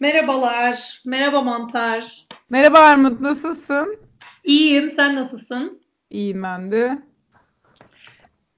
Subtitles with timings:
[0.00, 1.02] Merhabalar.
[1.04, 2.26] Merhaba Mantar.
[2.50, 3.98] Merhaba Armut, nasılsın?
[4.44, 4.90] İyiyim.
[4.90, 5.82] Sen nasılsın?
[6.10, 6.98] İyiyim ben de.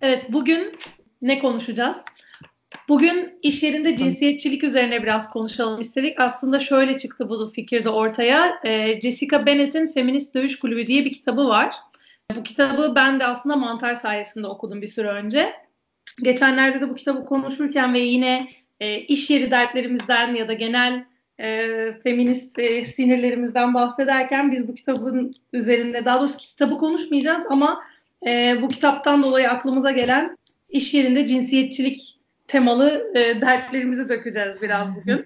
[0.01, 0.79] Evet, bugün
[1.23, 2.05] ne konuşacağız?
[2.89, 6.21] Bugün iş yerinde cinsiyetçilik üzerine biraz konuşalım istedik.
[6.21, 8.61] Aslında şöyle çıktı bu fikir de ortaya.
[8.65, 11.75] Ee, Jessica Bennett'in Feminist Dövüş Kulübü diye bir kitabı var.
[12.37, 15.53] Bu kitabı ben de aslında Mantar sayesinde okudum bir süre önce.
[16.23, 18.49] Geçenlerde de bu kitabı konuşurken ve yine
[18.81, 21.05] e, iş yeri dertlerimizden ya da genel
[21.41, 21.69] e,
[22.03, 27.81] feminist e, sinirlerimizden bahsederken biz bu kitabın üzerinde daha doğrusu kitabı konuşmayacağız ama
[28.27, 30.39] e, bu kitaptan dolayı aklımıza gelen
[30.69, 35.25] iş yerinde cinsiyetçilik temalı e, dertlerimizi dökeceğiz biraz bugün.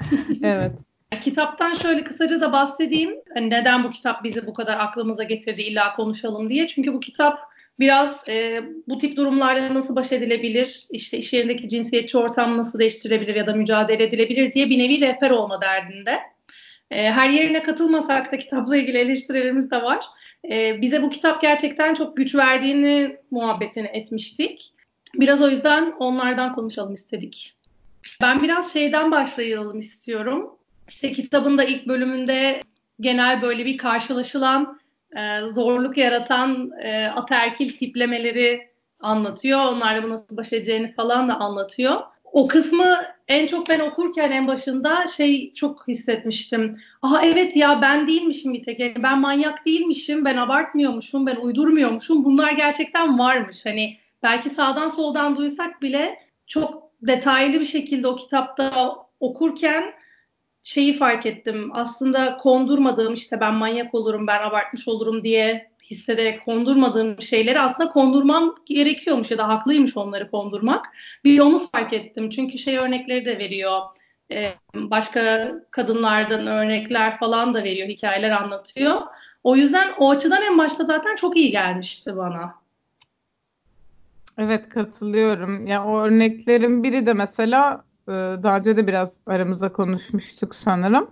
[0.42, 0.72] evet.
[1.20, 3.14] Kitaptan şöyle kısaca da bahsedeyim.
[3.34, 6.68] Hani neden bu kitap bizi bu kadar aklımıza getirdi illa konuşalım diye.
[6.68, 7.47] Çünkü bu kitap
[7.80, 13.34] biraz e, bu tip durumlarla nasıl baş edilebilir, işte iş yerindeki cinsiyetçi ortam nasıl değiştirilebilir
[13.34, 16.20] ya da mücadele edilebilir diye bir nevi rehber olma derdinde.
[16.90, 20.04] E, her yerine katılmasak da kitapla ilgili eleştirilerimiz de var.
[20.50, 24.72] E, bize bu kitap gerçekten çok güç verdiğini muhabbetini etmiştik.
[25.14, 27.54] Biraz o yüzden onlardan konuşalım istedik.
[28.22, 30.50] Ben biraz şeyden başlayalım istiyorum.
[30.88, 32.60] İşte kitabın da ilk bölümünde
[33.00, 34.77] genel böyle bir karşılaşılan
[35.16, 38.68] e, zorluk yaratan e, ataerkil tiplemeleri
[39.00, 39.58] anlatıyor.
[39.58, 42.00] Onlarla bu nasıl baş edeceğini falan da anlatıyor.
[42.32, 42.96] O kısmı
[43.28, 46.78] en çok ben okurken en başında şey çok hissetmiştim.
[47.02, 48.80] Aha evet ya ben değilmişim bir tek.
[48.80, 52.24] Yani ben manyak değilmişim, ben abartmıyormuşum, ben uydurmuyormuşum.
[52.24, 53.66] Bunlar gerçekten varmış.
[53.66, 59.84] Hani belki sağdan soldan duysak bile çok detaylı bir şekilde o kitapta okurken
[60.68, 61.70] şeyi fark ettim.
[61.72, 68.54] Aslında kondurmadığım işte ben manyak olurum, ben abartmış olurum diye hissederek kondurmadığım şeyleri aslında kondurmam
[68.66, 70.86] gerekiyormuş ya da haklıymış onları kondurmak.
[71.24, 72.30] Bir onu fark ettim.
[72.30, 73.80] Çünkü şey örnekleri de veriyor.
[74.32, 79.00] Ee, başka kadınlardan örnekler falan da veriyor, hikayeler anlatıyor.
[79.44, 82.54] O yüzden o açıdan en başta zaten çok iyi gelmişti bana.
[84.38, 85.66] Evet katılıyorum.
[85.66, 87.87] Ya o örneklerin biri de mesela
[88.42, 91.10] daha önce de biraz aramızda konuşmuştuk sanırım.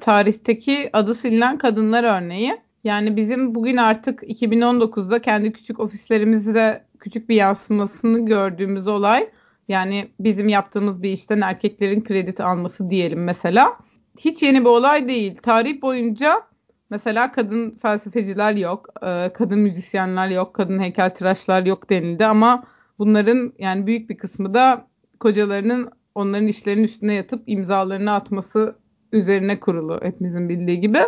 [0.00, 2.56] Tarihteki adı silinen kadınlar örneği.
[2.84, 9.30] Yani bizim bugün artık 2019'da kendi küçük ofislerimizde küçük bir yansımasını gördüğümüz olay.
[9.68, 13.76] Yani bizim yaptığımız bir işten erkeklerin kredi alması diyelim mesela.
[14.18, 15.36] Hiç yeni bir olay değil.
[15.36, 16.42] Tarih boyunca
[16.90, 22.64] mesela kadın felsefeciler yok, e, kadın müzisyenler yok, kadın heykeltıraşlar yok denildi ama
[22.98, 24.86] bunların yani büyük bir kısmı da
[25.20, 28.76] kocalarının onların işlerinin üstüne yatıp imzalarını atması
[29.12, 30.98] üzerine kurulu hepimizin bildiği gibi.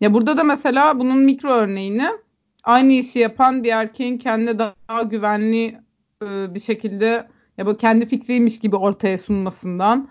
[0.00, 2.08] Ya burada da mesela bunun mikro örneğini
[2.64, 5.66] aynı işi yapan bir erkeğin kendine daha güvenli
[6.22, 10.08] e, bir şekilde ya bu kendi fikriymiş gibi ortaya sunmasından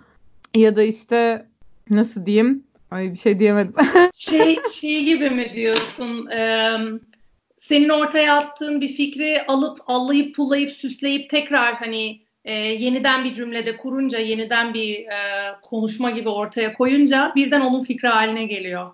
[0.55, 1.45] ya da işte
[1.89, 3.73] nasıl diyeyim ay bir şey diyemedim.
[4.13, 6.27] şey şey gibi mi diyorsun?
[6.27, 6.77] Ee,
[7.59, 13.77] senin ortaya attığın bir fikri alıp allayıp pullayıp süsleyip tekrar hani e, yeniden bir cümlede
[13.77, 18.91] kurunca, yeniden bir e, konuşma gibi ortaya koyunca birden onun fikri haline geliyor.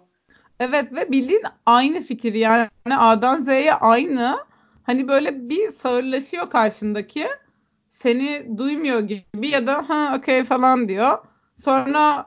[0.60, 4.38] Evet ve bildiğin aynı fikir yani A'dan Z'ye aynı.
[4.84, 7.28] Hani böyle bir sağırlaşıyor karşındaki.
[7.90, 11.18] Seni duymuyor gibi ya da ha okey falan diyor.
[11.66, 12.26] Sonra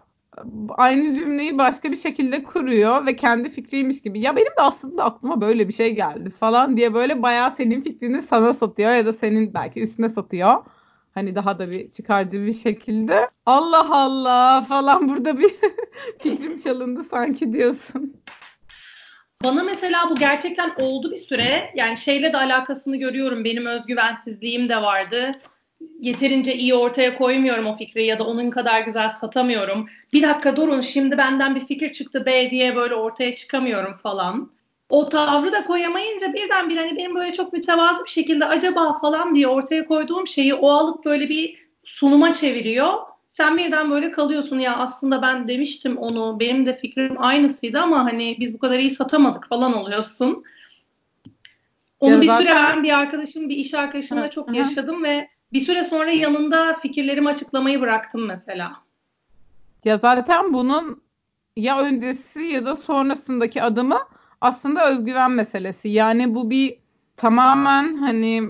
[0.68, 4.20] aynı cümleyi başka bir şekilde kuruyor ve kendi fikriymiş gibi.
[4.20, 8.22] Ya benim de aslında aklıma böyle bir şey geldi falan diye böyle bayağı senin fikrini
[8.22, 10.64] sana satıyor ya da senin belki üstüne satıyor.
[11.14, 13.28] Hani daha da bir çıkarcı bir şekilde.
[13.46, 15.54] Allah Allah falan burada bir
[16.22, 18.14] fikrim çalındı sanki diyorsun.
[19.44, 21.70] Bana mesela bu gerçekten oldu bir süre.
[21.74, 23.44] Yani şeyle de alakasını görüyorum.
[23.44, 25.32] Benim özgüvensizliğim de vardı.
[26.00, 29.88] Yeterince iyi ortaya koymuyorum o fikri ya da onun kadar güzel satamıyorum.
[30.12, 34.50] Bir dakika durun şimdi benden bir fikir çıktı B diye böyle ortaya çıkamıyorum falan
[34.90, 39.34] o tavrı da koyamayınca birden bir hani benim böyle çok mütevazı bir şekilde acaba falan
[39.34, 42.94] diye ortaya koyduğum şeyi o alıp böyle bir sunuma çeviriyor.
[43.28, 48.36] Sen birden böyle kalıyorsun ya aslında ben demiştim onu benim de fikrim aynısıydı ama hani
[48.40, 50.44] biz bu kadar iyi satamadık falan oluyorsun.
[52.00, 52.44] Onu ya bir zaten...
[52.44, 57.28] süre ben bir arkadaşım bir iş arkadaşımla çok yaşadım ve bir süre sonra yanında fikirlerimi
[57.28, 58.72] açıklamayı bıraktım mesela.
[59.84, 61.02] Ya zaten bunun
[61.56, 63.98] ya öncesi ya da sonrasındaki adımı
[64.40, 65.88] aslında özgüven meselesi.
[65.88, 66.76] Yani bu bir
[67.16, 68.42] tamamen hani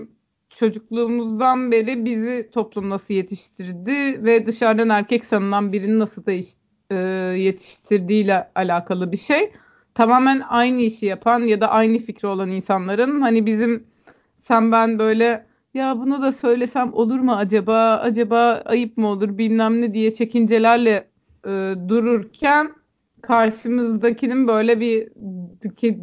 [0.49, 6.47] çocukluğumuzdan beri bizi toplum nasıl yetiştirdi ve dışarıdan erkek sanılan birini nasıl değiş,
[6.89, 6.95] e,
[7.37, 9.51] yetiştirdiğiyle alakalı bir şey.
[9.95, 13.83] Tamamen aynı işi yapan ya da aynı fikri olan insanların hani bizim
[14.41, 19.81] sen ben böyle ya bunu da söylesem olur mu acaba acaba ayıp mı olur bilmem
[19.81, 21.07] ne diye çekincelerle
[21.45, 21.49] e,
[21.87, 22.71] dururken
[23.21, 25.07] karşımızdakinin böyle bir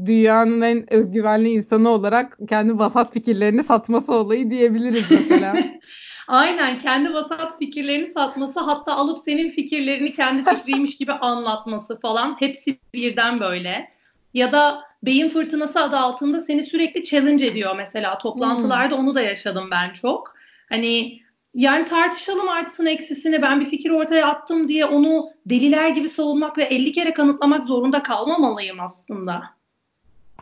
[0.06, 5.56] dünyanın en özgüvenli insanı olarak kendi vasat fikirlerini satması olayı diyebiliriz mesela.
[6.28, 12.78] Aynen kendi vasat fikirlerini satması hatta alıp senin fikirlerini kendi fikriymiş gibi anlatması falan hepsi
[12.94, 13.90] birden böyle.
[14.34, 19.04] Ya da beyin fırtınası adı altında seni sürekli challenge ediyor mesela toplantılarda hmm.
[19.04, 20.34] onu da yaşadım ben çok.
[20.68, 21.20] Hani
[21.58, 26.62] yani tartışalım artısını eksisini ben bir fikir ortaya attım diye onu deliler gibi savunmak ve
[26.62, 29.42] 50 kere kanıtlamak zorunda kalmamalıyım aslında.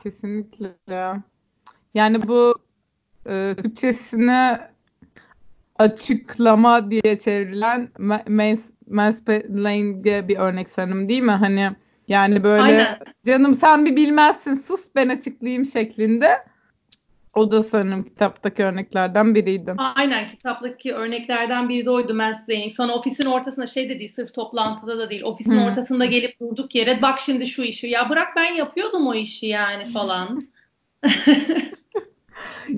[0.03, 0.75] Kesinlikle.
[1.95, 2.59] Yani bu
[3.27, 4.61] e, Türkçesine
[5.79, 7.89] açıklama diye çevrilen
[8.87, 11.31] mansplaining'e bir örnek sanırım değil mi?
[11.31, 11.71] Hani
[12.09, 12.99] yani böyle Aynen.
[13.27, 16.39] canım sen bir bilmezsin sus ben açıklayayım şeklinde.
[17.37, 19.75] O da sanırım kitaptaki örneklerden biriydi.
[19.79, 22.73] Aynen kitaptaki örneklerden biri de oydu mansplaining.
[22.73, 25.23] Sonra ofisin ortasında şey de değil sırf toplantıda da değil.
[25.23, 25.63] Ofisin hmm.
[25.63, 27.87] ortasında gelip durduk yere bak şimdi şu işi.
[27.87, 30.49] Ya bırak ben yapıyordum o işi yani falan.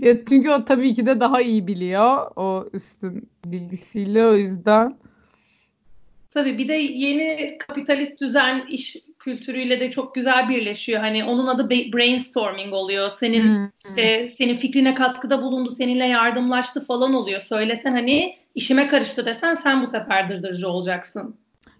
[0.00, 4.96] ya çünkü o tabii ki de daha iyi biliyor o üstün bilgisiyle o yüzden.
[6.34, 11.00] Tabii bir de yeni kapitalist düzen iş kültürüyle de çok güzel birleşiyor.
[11.00, 13.10] Hani onun adı brainstorming oluyor.
[13.10, 13.70] Senin hmm.
[13.84, 17.40] işte senin fikrine katkıda bulundu, seninle yardımlaştı falan oluyor.
[17.40, 21.36] Söylesen hani işime karıştı desen sen bu sefer dırdırıcı olacaksın.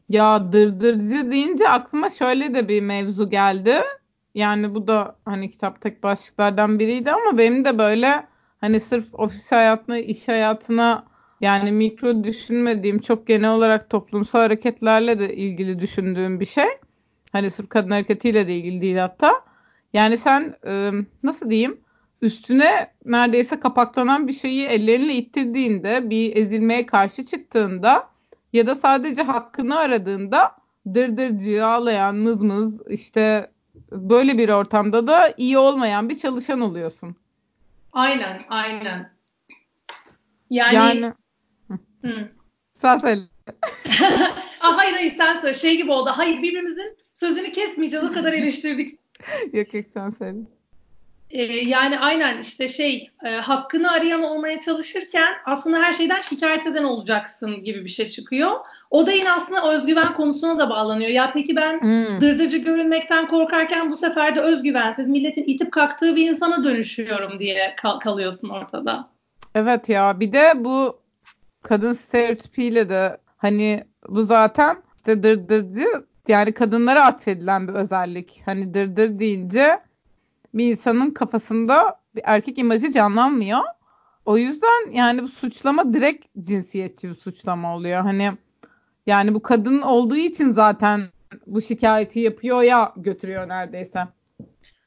[0.08, 3.80] Ya dırdırıcı deyince aklıma şöyle de bir mevzu geldi.
[4.34, 8.26] Yani bu da hani kitaptaki başlıklardan biriydi ama benim de böyle
[8.60, 11.04] hani sırf ofis hayatına, iş hayatına
[11.40, 16.68] yani mikro düşünmediğim, çok genel olarak toplumsal hareketlerle de ilgili düşündüğüm bir şey.
[17.32, 19.32] Hani sırf kadın hareketiyle de ilgili değil hatta.
[19.92, 20.90] Yani sen e,
[21.22, 21.80] nasıl diyeyim
[22.22, 28.08] üstüne neredeyse kapaklanan bir şeyi ellerinle ittirdiğinde, bir ezilmeye karşı çıktığında
[28.52, 30.56] ya da sadece hakkını aradığında
[30.94, 33.50] dırdırcı, ağlayan, mızmız işte
[33.92, 37.16] böyle bir ortamda da iyi olmayan bir çalışan oluyorsun.
[37.92, 39.10] Aynen, aynen.
[40.50, 41.12] Yani, yani...
[42.02, 42.28] Hı.
[42.80, 43.20] Sen söyle.
[44.60, 45.54] Aa, hayır hayır sen söyle.
[45.54, 46.10] Şey gibi oldu.
[46.12, 48.06] Hayır birbirimizin sözünü kesmeyeceğiz.
[48.06, 48.98] O kadar eleştirdik.
[49.52, 50.38] yok yok sen söyle.
[51.30, 56.84] Ee, yani aynen işte şey e, hakkını arayan olmaya çalışırken aslında her şeyden şikayet eden
[56.84, 58.52] olacaksın gibi bir şey çıkıyor.
[58.90, 61.10] O da yine aslında özgüven konusuna da bağlanıyor.
[61.10, 62.20] Ya peki ben hmm.
[62.20, 67.98] dırdırcı görünmekten korkarken bu sefer de özgüvensiz milletin itip kalktığı bir insana dönüşüyorum diye kal-
[67.98, 69.08] kalıyorsun ortada.
[69.54, 71.00] Evet ya bir de bu
[71.62, 75.86] kadın stereotipiyle de hani bu zaten işte dırdırcı
[76.28, 78.42] yani kadınlara atfedilen bir özellik.
[78.46, 79.80] Hani dırdır deyince
[80.54, 83.60] bir insanın kafasında bir erkek imajı canlanmıyor.
[84.24, 88.02] O yüzden yani bu suçlama direkt cinsiyetçi bir suçlama oluyor.
[88.02, 88.32] Hani
[89.06, 91.00] yani bu kadın olduğu için zaten
[91.46, 94.08] bu şikayeti yapıyor ya götürüyor neredeyse.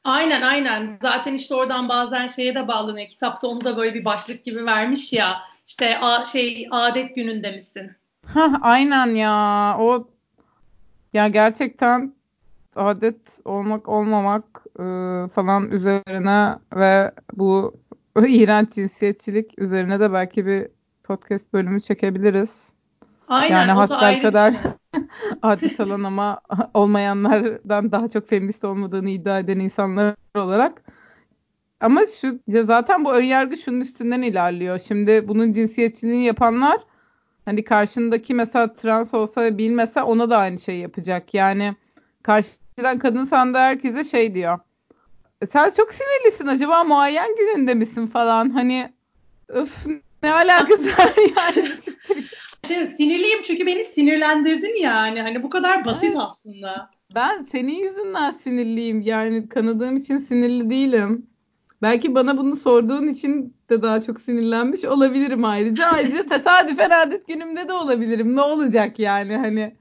[0.04, 0.98] Aynen aynen.
[1.02, 3.08] Zaten işte oradan bazen şeye de bağlanıyor.
[3.08, 5.36] Kitapta onu da böyle bir başlık gibi vermiş ya.
[5.66, 7.92] İşte a, şey adet gününde misin?
[8.26, 9.76] Ha aynen ya.
[9.80, 10.08] O
[11.12, 12.14] ya gerçekten
[12.76, 14.44] adet olmak olmamak
[14.78, 14.82] e,
[15.34, 17.74] falan üzerine ve bu
[18.26, 20.68] iğrenç cinsiyetçilik üzerine de belki bir
[21.04, 22.72] podcast bölümü çekebiliriz.
[23.28, 23.54] Aynen.
[23.54, 24.60] Yani hasbel kadar şey.
[25.42, 26.40] adet olan ama
[26.74, 30.82] olmayanlardan daha çok feminist olmadığını iddia eden insanlar olarak.
[31.80, 34.78] Ama şu zaten bu önyargı şunun üstünden ilerliyor.
[34.78, 36.80] Şimdi bunun cinsiyetçiliğini yapanlar
[37.44, 41.34] hani karşındaki mesela trans olsa ve bilmese ona da aynı şeyi yapacak.
[41.34, 41.74] Yani
[42.22, 44.58] karşıdan kadın sandığı herkese şey diyor.
[45.42, 48.50] E, sen çok sinirlisin acaba muayyen gününde misin falan.
[48.50, 48.92] Hani
[49.48, 49.86] öf
[50.22, 51.68] ne alakası var yani.
[52.68, 55.22] Şey, sinirliyim çünkü beni sinirlendirdin yani.
[55.22, 56.16] Hani bu kadar basit evet.
[56.20, 56.90] aslında.
[57.14, 59.00] Ben senin yüzünden sinirliyim.
[59.00, 61.26] Yani kanadığım için sinirli değilim.
[61.82, 65.86] Belki bana bunu sorduğun için de daha çok sinirlenmiş olabilirim ayrıca.
[65.86, 68.36] Ayrıca tesadüfen adet günümde de olabilirim.
[68.36, 69.76] Ne olacak yani hani.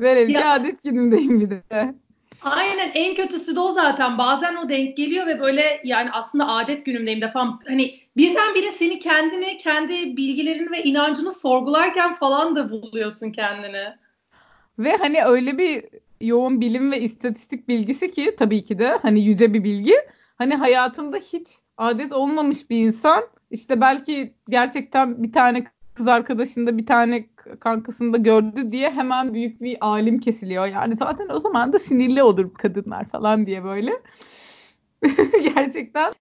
[0.00, 1.94] Velev ki adet günümdeyim bir de.
[2.42, 4.18] Aynen en kötüsü de o zaten.
[4.18, 7.60] Bazen o denk geliyor ve böyle yani aslında adet günümdeyim de falan.
[7.68, 13.84] Hani birdenbire seni kendini, kendi bilgilerini ve inancını sorgularken falan da buluyorsun kendini.
[14.78, 15.84] Ve hani öyle bir
[16.20, 19.94] yoğun bilim ve istatistik bilgisi ki tabii ki de hani yüce bir bilgi.
[20.40, 26.86] Hani hayatında hiç adet olmamış bir insan işte belki gerçekten bir tane kız arkadaşında bir
[26.86, 27.26] tane
[27.60, 30.66] kankasında gördü diye hemen büyük bir alim kesiliyor.
[30.66, 33.92] Yani zaten o zaman da sinirli olur kadınlar falan diye böyle.
[35.54, 36.12] Gerçekten.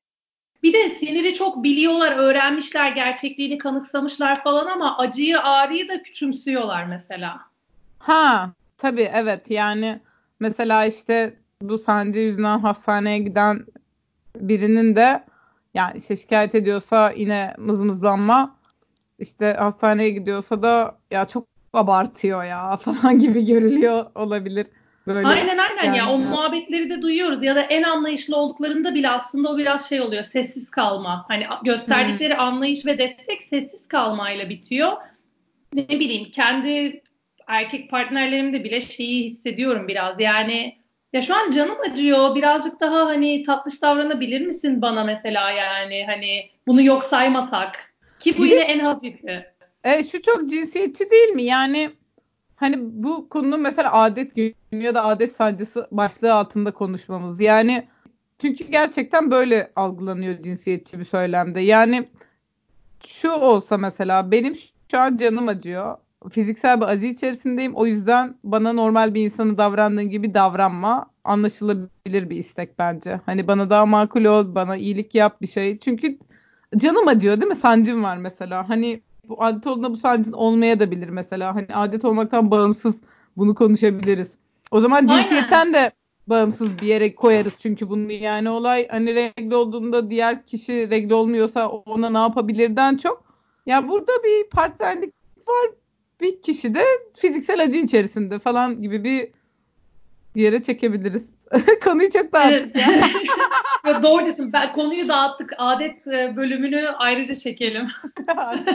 [0.64, 7.40] Bir de siniri çok biliyorlar, öğrenmişler, gerçekliğini kanıksamışlar falan ama acıyı, ağrıyı da küçümsüyorlar mesela.
[8.00, 10.00] Ha, Tabii evet yani
[10.40, 13.66] mesela işte bu sancı yüzünden hastaneye giden
[14.40, 15.24] birinin de
[15.74, 18.56] yani işte şikayet ediyorsa yine mızmızlanma
[19.20, 24.68] işte hastaneye gidiyorsa da ya çok abartıyor ya falan gibi görülüyor olabilir.
[25.08, 29.10] Böyle aynen aynen yani ya o muhabbetleri de duyuyoruz ya da en anlayışlı olduklarında bile
[29.10, 31.26] aslında o biraz şey oluyor sessiz kalma.
[31.28, 32.40] Hani gösterdikleri hmm.
[32.40, 34.92] anlayış ve destek sessiz kalmayla bitiyor.
[35.74, 37.02] Ne bileyim kendi
[37.48, 40.79] erkek partnerlerimde bile şeyi hissediyorum biraz yani
[41.14, 46.50] ya şu an canım acıyor birazcık daha hani tatlış davranabilir misin bana mesela yani hani
[46.68, 47.76] bunu yok saymasak
[48.20, 49.46] ki bu yine en hafifi.
[49.84, 51.90] E, şu çok cinsiyetçi değil mi yani
[52.56, 57.42] hani bu konunun mesela adet günü ya da adet sancısı başlığı altında konuşmamız.
[57.42, 57.88] Yani
[58.40, 61.60] çünkü gerçekten böyle algılanıyor cinsiyetçi bir söylemde.
[61.60, 62.08] Yani
[63.06, 64.56] şu olsa mesela benim
[64.92, 65.98] şu an canım acıyor.
[66.32, 67.76] Fiziksel bir acı içerisindeyim.
[67.76, 71.06] O yüzden bana normal bir insanı davrandığın gibi davranma.
[71.24, 73.22] Anlaşılabilir bir istek bence.
[73.26, 75.80] Hani bana daha makul ol, bana iyilik yap bir şey.
[75.80, 76.18] Çünkü
[76.78, 77.56] canım acıyor değil mi?
[77.56, 78.70] Sancım var mesela.
[78.70, 81.56] Hani bu adet olduğunda bu sancın olmaya da bilir mesela.
[81.56, 82.96] Hani adet olmaktan bağımsız
[83.38, 84.32] bunu konuşabiliriz.
[84.72, 85.92] O zaman cinsiyetten de
[86.28, 91.70] bağımsız bir yere koyarız çünkü bunu yani olay hani regle olduğunda diğer kişi regle olmuyorsa
[91.70, 93.24] ona ne yapabilirden çok
[93.66, 95.14] ya burada bir partnerlik
[95.48, 95.70] var
[96.22, 96.84] bir kişi de
[97.18, 99.30] fiziksel acı içerisinde falan gibi bir
[100.36, 101.24] yere çekebiliriz.
[101.84, 102.76] Konuyu çok dağıttık
[103.86, 104.04] ya.
[104.04, 104.54] Doğru diyorsun.
[104.54, 105.54] Ben, konuyu dağıttık.
[105.58, 107.88] Adet e, bölümünü ayrıca çekelim.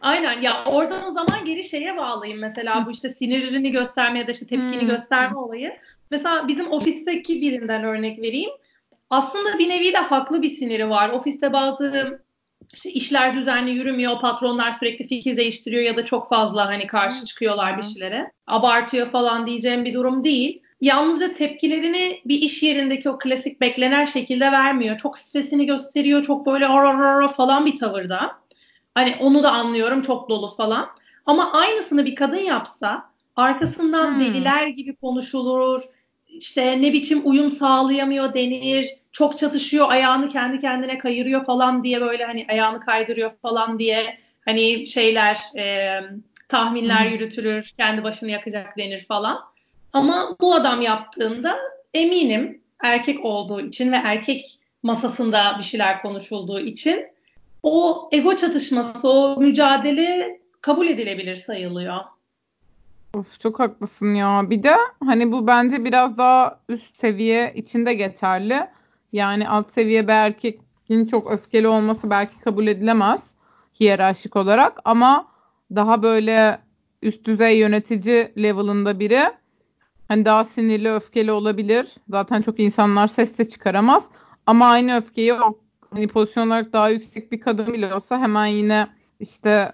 [0.00, 4.30] Aynen ya oradan o zaman geri şeye bağlayayım mesela bu işte sinirini gösterme ya da
[4.30, 4.88] işte tepkini hmm.
[4.88, 5.72] gösterme olayı.
[6.10, 8.50] Mesela bizim ofisteki birinden örnek vereyim.
[9.10, 11.10] Aslında bir nevi de haklı bir siniri var.
[11.10, 12.23] Ofiste bazı
[12.72, 17.78] işte işler düzenli yürümüyor, patronlar sürekli fikir değiştiriyor ya da çok fazla hani karşı çıkıyorlar
[17.78, 18.32] bir şeylere.
[18.46, 20.62] Abartıyor falan diyeceğim bir durum değil.
[20.80, 24.96] Yalnızca tepkilerini bir iş yerindeki o klasik beklenen şekilde vermiyor.
[24.96, 26.66] Çok stresini gösteriyor, çok böyle
[27.36, 28.32] falan bir tavırda.
[28.94, 30.88] Hani onu da anlıyorum çok dolu falan.
[31.26, 34.20] Ama aynısını bir kadın yapsa arkasından hmm.
[34.20, 35.82] deliler gibi konuşulur.
[36.28, 38.88] İşte ne biçim uyum sağlayamıyor denir.
[39.14, 44.86] Çok çatışıyor ayağını kendi kendine kayırıyor falan diye böyle hani ayağını kaydırıyor falan diye hani
[44.86, 46.00] şeyler e,
[46.48, 47.72] tahminler yürütülür.
[47.76, 49.40] Kendi başını yakacak denir falan.
[49.92, 51.58] Ama bu adam yaptığında
[51.94, 57.06] eminim erkek olduğu için ve erkek masasında bir şeyler konuşulduğu için
[57.62, 62.00] o ego çatışması, o mücadele kabul edilebilir sayılıyor.
[63.14, 64.50] Of çok haklısın ya.
[64.50, 68.73] Bir de hani bu bence biraz daha üst seviye içinde geçerli.
[69.14, 73.34] Yani alt seviye bir erkeğin çok öfkeli olması belki kabul edilemez
[73.80, 75.28] hiyerarşik olarak ama
[75.74, 76.58] daha böyle
[77.02, 79.20] üst düzey yönetici level'ında biri
[80.08, 81.88] hani daha sinirli öfkeli olabilir.
[82.08, 84.06] Zaten çok insanlar ses de çıkaramaz.
[84.46, 85.58] Ama aynı öfkeyi o
[85.90, 88.86] hani pozisyon olarak daha yüksek bir kadın bile olsa hemen yine
[89.20, 89.72] işte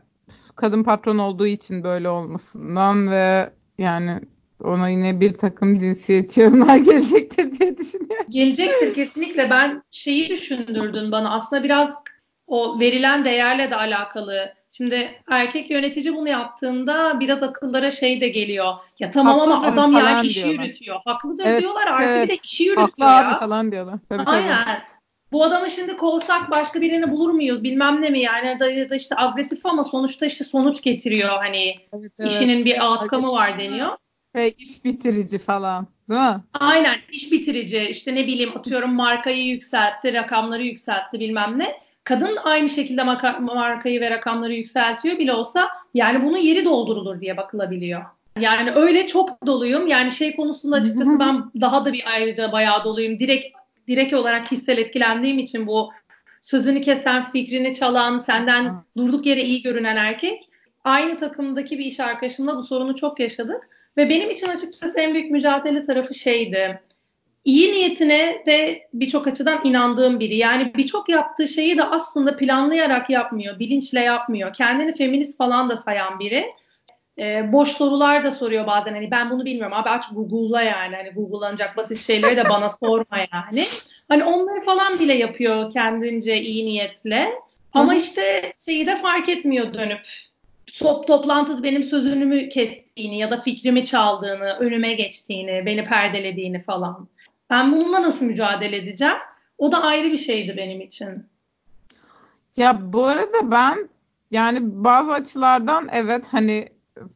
[0.56, 4.20] kadın patron olduğu için böyle olmasından ve yani
[4.64, 8.26] ona yine bir takım cinsiyetçi yorumlar gelecektir diye düşünüyorum.
[8.28, 9.50] Gelecektir kesinlikle.
[9.50, 11.34] Ben şeyi düşündürdün bana.
[11.34, 11.94] Aslında biraz
[12.46, 14.54] o verilen değerle de alakalı.
[14.72, 18.74] Şimdi erkek yönetici bunu yaptığında biraz akıllara şey de geliyor.
[18.98, 20.64] Ya tamam Haklıdır ama adam yani işi diyorlar.
[20.64, 21.00] yürütüyor.
[21.04, 22.28] Haklıdır evet, diyorlar artı evet.
[22.28, 23.30] bir de işi yürütüyor Haklı ya.
[23.30, 23.98] abi falan diyorlar.
[24.08, 24.64] Tabii, Aynen.
[24.64, 24.90] Tabii
[25.32, 29.14] bu adamı şimdi kovsak başka birini bulur muyuz bilmem ne mi yani da, da işte
[29.18, 32.30] agresif ama sonuçta işte sonuç getiriyor hani evet, evet.
[32.30, 33.96] işinin bir outcome'ı var deniyor.
[34.36, 36.40] Şey, iş bitirici falan değil mi?
[36.54, 41.78] Aynen iş bitirici işte ne bileyim atıyorum markayı yükseltti rakamları yükseltti bilmem ne.
[42.04, 43.02] Kadın aynı şekilde
[43.40, 48.02] markayı ve rakamları yükseltiyor bile olsa yani bunun yeri doldurulur diye bakılabiliyor.
[48.40, 49.86] Yani öyle çok doluyum.
[49.86, 53.18] Yani şey konusunda açıkçası ben daha da bir ayrıca bayağı doluyum.
[53.18, 53.46] Direkt
[53.88, 55.90] direkt olarak kişisel etkilendiğim için bu
[56.42, 60.48] sözünü kesen, fikrini çalan, senden durduk yere iyi görünen erkek.
[60.84, 63.68] Aynı takımdaki bir iş arkadaşımla bu sorunu çok yaşadık.
[63.96, 66.80] Ve benim için açıkçası en büyük mücadele tarafı şeydi.
[67.44, 70.36] İyi niyetine de birçok açıdan inandığım biri.
[70.36, 74.52] Yani birçok yaptığı şeyi de aslında planlayarak yapmıyor, bilinçle yapmıyor.
[74.52, 76.46] Kendini feminist falan da sayan biri
[77.20, 81.10] e, boş sorular da soruyor bazen hani ben bunu bilmiyorum abi aç Google'la yani hani
[81.10, 83.64] Google'lanacak basit şeyleri de bana sorma yani.
[84.08, 87.32] Hani onları falan bile yapıyor kendince iyi niyetle.
[87.72, 90.06] Ama işte şeyi de fark etmiyor dönüp
[90.80, 97.08] top, toplantıda benim sözümü kestiğini ya da fikrimi çaldığını, önüme geçtiğini, beni perdelediğini falan.
[97.50, 99.16] Ben bununla nasıl mücadele edeceğim?
[99.58, 101.26] O da ayrı bir şeydi benim için.
[102.56, 103.88] Ya bu arada ben
[104.30, 106.68] yani bazı açılardan evet hani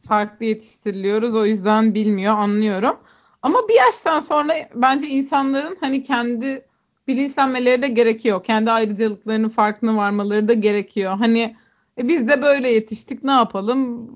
[0.09, 1.35] farklı yetiştiriliyoruz.
[1.35, 2.97] O yüzden bilmiyor, anlıyorum.
[3.43, 6.65] Ama bir yaştan sonra bence insanların hani kendi
[7.09, 8.45] bilinçlenmeleri de gerekiyor.
[8.45, 11.17] Kendi ayrıcalıklarının farkına varmaları da gerekiyor.
[11.19, 11.57] Hani
[11.99, 14.11] e, biz de böyle yetiştik ne yapalım?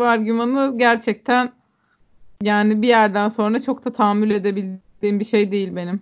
[0.00, 1.52] Argümanı gerçekten
[2.42, 6.00] yani bir yerden sonra çok da tahammül edebildiğim bir şey değil benim.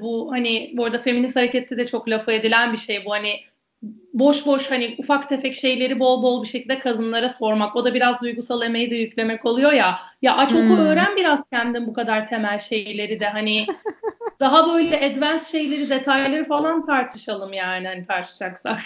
[0.00, 3.30] Bu hani bu arada feminist harekette de çok lafı edilen bir şey bu hani
[4.14, 7.76] boş boş hani ufak tefek şeyleri bol bol bir şekilde kadınlara sormak.
[7.76, 9.98] O da biraz duygusal emeği de yüklemek oluyor ya.
[10.22, 10.78] Ya aç oku hmm.
[10.78, 13.66] öğren biraz kendin bu kadar temel şeyleri de hani
[14.40, 18.80] daha böyle advanced şeyleri, detayları falan tartışalım yani hani tartışacaksak.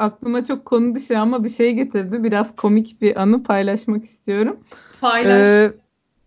[0.00, 2.24] Aklıma çok konu dışı ama bir şey getirdi.
[2.24, 4.60] Biraz komik bir anı paylaşmak istiyorum.
[5.00, 5.48] Paylaş.
[5.48, 5.72] Ee,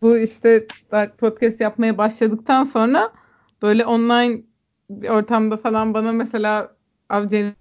[0.01, 0.68] bu işte
[1.18, 3.12] podcast yapmaya başladıktan sonra
[3.62, 4.42] böyle online
[4.89, 6.72] bir ortamda falan bana mesela
[7.10, 7.53] Avcı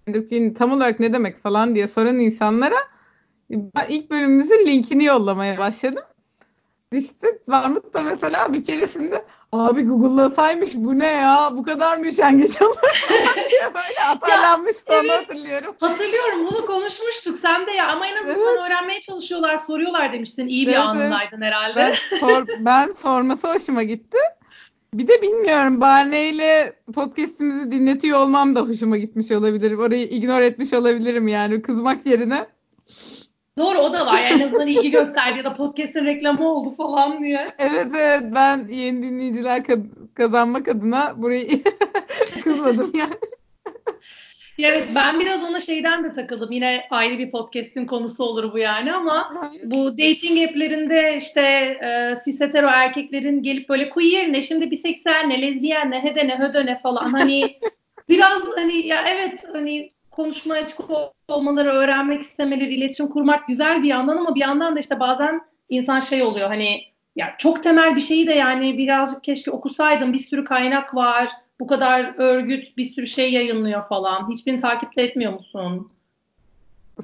[0.58, 2.76] tam olarak ne demek falan diye soran insanlara
[3.50, 6.02] ben ilk bölümümüzün linkini yollamaya başladım.
[6.92, 12.60] İşte Mahmut da mesela bir keresinde abi Google'lasaymış bu ne ya bu kadar mı üşengeç
[13.74, 15.76] böyle atarlanmıştı onu hatırlıyorum.
[15.80, 18.66] Hatırlıyorum bunu konuşmuştuk sen de ya ama en azından evet.
[18.66, 21.76] öğrenmeye çalışıyorlar soruyorlar demiştin iyi bir evet, anındaydın herhalde.
[21.76, 24.18] Ben, sor, ben sorması hoşuma gitti.
[24.94, 29.72] Bir de bilmiyorum Barney ile podcast'imizi dinletiyor olmam da hoşuma gitmiş olabilir.
[29.72, 32.46] Orayı ignore etmiş olabilirim yani kızmak yerine.
[33.58, 34.18] Doğru o da var.
[34.18, 37.54] Yani en azından ilgi gösterdi ya da podcast'in reklamı oldu falan diye.
[37.58, 39.62] Evet evet ben yeni dinleyiciler
[40.14, 41.62] kazanmak adına burayı
[42.44, 43.14] kızmadım yani.
[44.58, 46.52] Evet ben biraz ona şeyden de takıldım.
[46.52, 49.32] Yine ayrı bir podcast'in konusu olur bu yani ama
[49.64, 51.40] bu dating app'lerinde işte
[51.82, 56.38] e, cis hetero erkeklerin gelip böyle queer ne şimdi biseksüel ne lezbiyen ne hede ne
[56.38, 57.58] hödö ne falan hani
[58.08, 60.80] biraz hani ya evet hani konuşmaya açık
[61.32, 66.00] olmaları, öğrenmek istemeleri, iletişim kurmak güzel bir yandan ama bir yandan da işte bazen insan
[66.00, 66.80] şey oluyor hani
[67.16, 71.28] ya çok temel bir şeyi de yani birazcık keşke okusaydım bir sürü kaynak var
[71.60, 74.30] bu kadar örgüt bir sürü şey yayınlıyor falan.
[74.30, 75.92] Hiçbirini takipte etmiyor musun?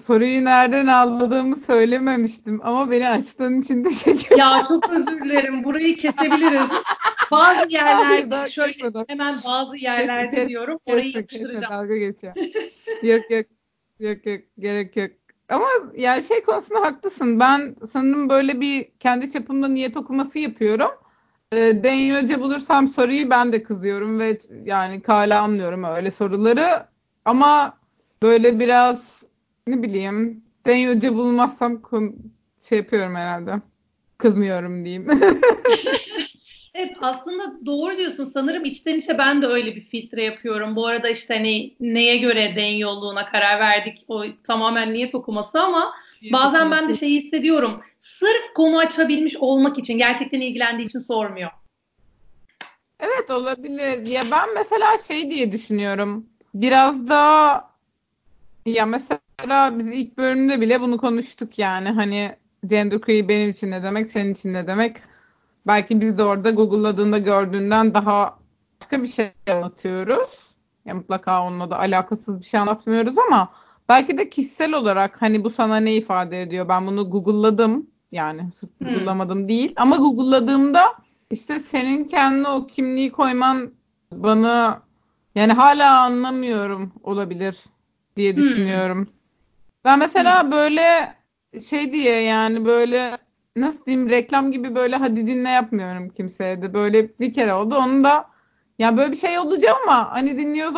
[0.02, 5.64] Soruyu nereden aldığımı söylememiştim ama beni açtığın için teşekkür Ya çok özür dilerim.
[5.64, 6.68] Burayı kesebiliriz.
[7.30, 10.78] Bazı yerlerde şöyle hemen bazı yerlerde diyorum.
[10.86, 11.72] Orayı yapıştıracağım.
[11.72, 12.34] dalga geçiyor.
[13.02, 13.46] yok yok.
[14.00, 14.40] Yok yok.
[14.58, 15.10] Gerek yok.
[15.48, 17.40] Ama yani şey konusunda haklısın.
[17.40, 20.90] Ben sanırım böyle bir kendi çapımda niyet okuması yapıyorum
[21.52, 26.86] e, Denyoca bulursam soruyu ben de kızıyorum ve yani kale almıyorum öyle soruları.
[27.24, 27.78] Ama
[28.22, 29.22] böyle biraz
[29.66, 31.82] ne bileyim Denyoca bulmazsam
[32.68, 33.62] şey yapıyorum herhalde.
[34.18, 35.08] Kızmıyorum diyeyim.
[36.74, 38.24] Evet aslında doğru diyorsun.
[38.24, 40.76] Sanırım içten içe ben de öyle bir filtre yapıyorum.
[40.76, 44.04] Bu arada işte hani neye göre den yolluğuna karar verdik.
[44.08, 45.92] O tamamen niyet okuması ama
[46.32, 47.80] bazen ben de şeyi hissediyorum.
[48.00, 51.50] Sırf konu açabilmiş olmak için gerçekten ilgilendiği için sormuyor.
[53.00, 54.06] Evet olabilir.
[54.06, 56.26] Ya ben mesela şey diye düşünüyorum.
[56.54, 57.64] Biraz da
[58.66, 64.10] ya mesela biz ilk bölümde bile bunu konuştuk yani hani gender benim için ne demek,
[64.10, 64.96] senin için ne demek
[65.68, 68.38] belki biz de orada Google'ladığında gördüğünden daha
[68.80, 70.30] başka bir şey anlatıyoruz.
[70.84, 73.52] Ya mutlaka onunla da alakasız bir şey anlatmıyoruz ama
[73.88, 76.68] belki de kişisel olarak hani bu sana ne ifade ediyor?
[76.68, 77.86] Ben bunu Google'ladım.
[78.12, 78.88] Yani sırf hmm.
[78.88, 79.72] Google'lamadım değil.
[79.76, 80.94] Ama Google'ladığımda
[81.30, 83.70] işte senin kendine o kimliği koyman
[84.12, 84.82] bana
[85.34, 87.56] yani hala anlamıyorum olabilir
[88.16, 88.42] diye hmm.
[88.42, 88.98] düşünüyorum.
[88.98, 89.12] Hmm.
[89.84, 90.52] Ben mesela hmm.
[90.52, 91.14] böyle
[91.68, 93.18] şey diye yani böyle
[93.60, 96.74] nasıl diyeyim reklam gibi böyle hadi dinle yapmıyorum kimseye de.
[96.74, 97.76] Böyle bir kere oldu.
[97.76, 98.28] Onu da
[98.78, 100.74] ya böyle bir şey olacak ama hani dinliyoruz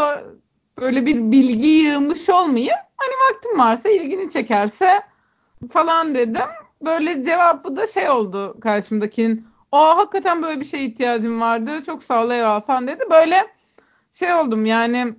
[0.79, 2.77] böyle bir bilgi yığmış olmayayım.
[2.97, 5.03] Hani vaktim varsa ilgini çekerse
[5.73, 6.49] falan dedim.
[6.83, 9.47] Böyle cevabı da şey oldu karşımdakinin.
[9.73, 11.83] Aa hakikaten böyle bir şeye ihtiyacım vardı.
[11.87, 13.05] Çok sağ ol eyvallah falan dedi.
[13.11, 13.47] Böyle
[14.13, 15.15] şey oldum yani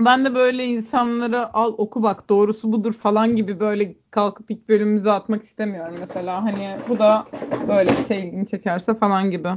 [0.00, 5.08] ben de böyle insanlara al oku bak doğrusu budur falan gibi böyle kalkıp ilk bölümümüzü
[5.08, 6.42] atmak istemiyorum mesela.
[6.42, 7.26] Hani bu da
[7.68, 9.48] böyle bir şey ilgini çekerse falan gibi.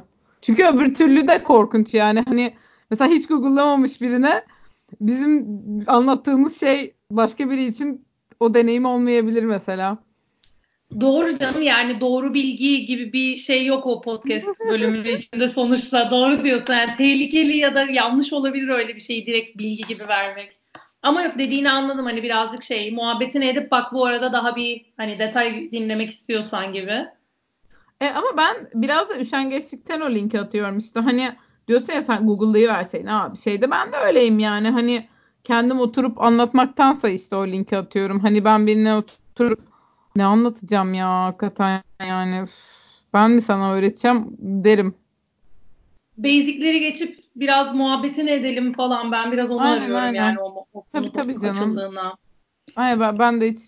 [0.41, 2.23] Çünkü öbür türlü de korkunç yani.
[2.27, 2.53] Hani
[2.89, 4.43] mesela hiç Google'lamamış birine
[5.01, 5.45] bizim
[5.87, 8.05] anlattığımız şey başka biri için
[8.39, 9.97] o deneyim olmayabilir mesela.
[11.01, 16.43] Doğru canım yani doğru bilgi gibi bir şey yok o podcast bölümünün içinde sonuçta doğru
[16.43, 20.59] diyorsun yani tehlikeli ya da yanlış olabilir öyle bir şeyi direkt bilgi gibi vermek.
[21.01, 25.19] Ama yok dediğini anladım hani birazcık şey muhabbetini edip bak bu arada daha bir hani
[25.19, 27.05] detay dinlemek istiyorsan gibi.
[28.01, 31.31] E, ama ben biraz da üşengeçlikten o linki atıyorum işte hani
[31.67, 35.07] diyorsun ya sen Google'layı verseydin abi şeyde ben de öyleyim yani hani
[35.43, 38.19] kendim oturup anlatmaktansa işte o linki atıyorum.
[38.19, 39.68] Hani ben birine oturup
[40.15, 42.45] Ne anlatacağım ya hakikaten yani.
[43.13, 44.95] Ben mi sana öğreteceğim derim.
[46.17, 49.11] Basic'leri geçip biraz muhabbetini edelim falan.
[49.11, 50.13] Ben biraz onu aynen, arıyorum aynen.
[50.13, 51.77] yani o, o tabii, tabii canım.
[52.75, 53.59] Aynen ben, ben de hiç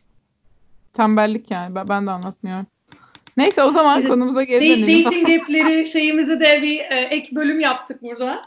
[0.93, 1.75] tembellik yani.
[1.75, 2.65] Ben, ben de anlatmıyorum.
[3.37, 5.05] Neyse o zaman konumuza geri dönelim.
[5.05, 8.45] Dating app'leri şeyimizi de bir e, ek bölüm yaptık burada.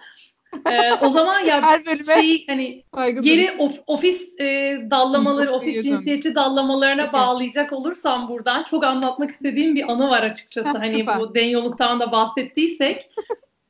[0.70, 2.84] E, o zaman ya Her bölüme şey hani
[3.20, 9.92] geri of, ofis e, dallamaları, ofis cinsiyetçi dallamalarına bağlayacak olursam buradan çok anlatmak istediğim bir
[9.92, 10.78] anı var açıkçası.
[10.78, 11.20] hani süper.
[11.20, 13.10] bu denyoluktan da bahsettiysek.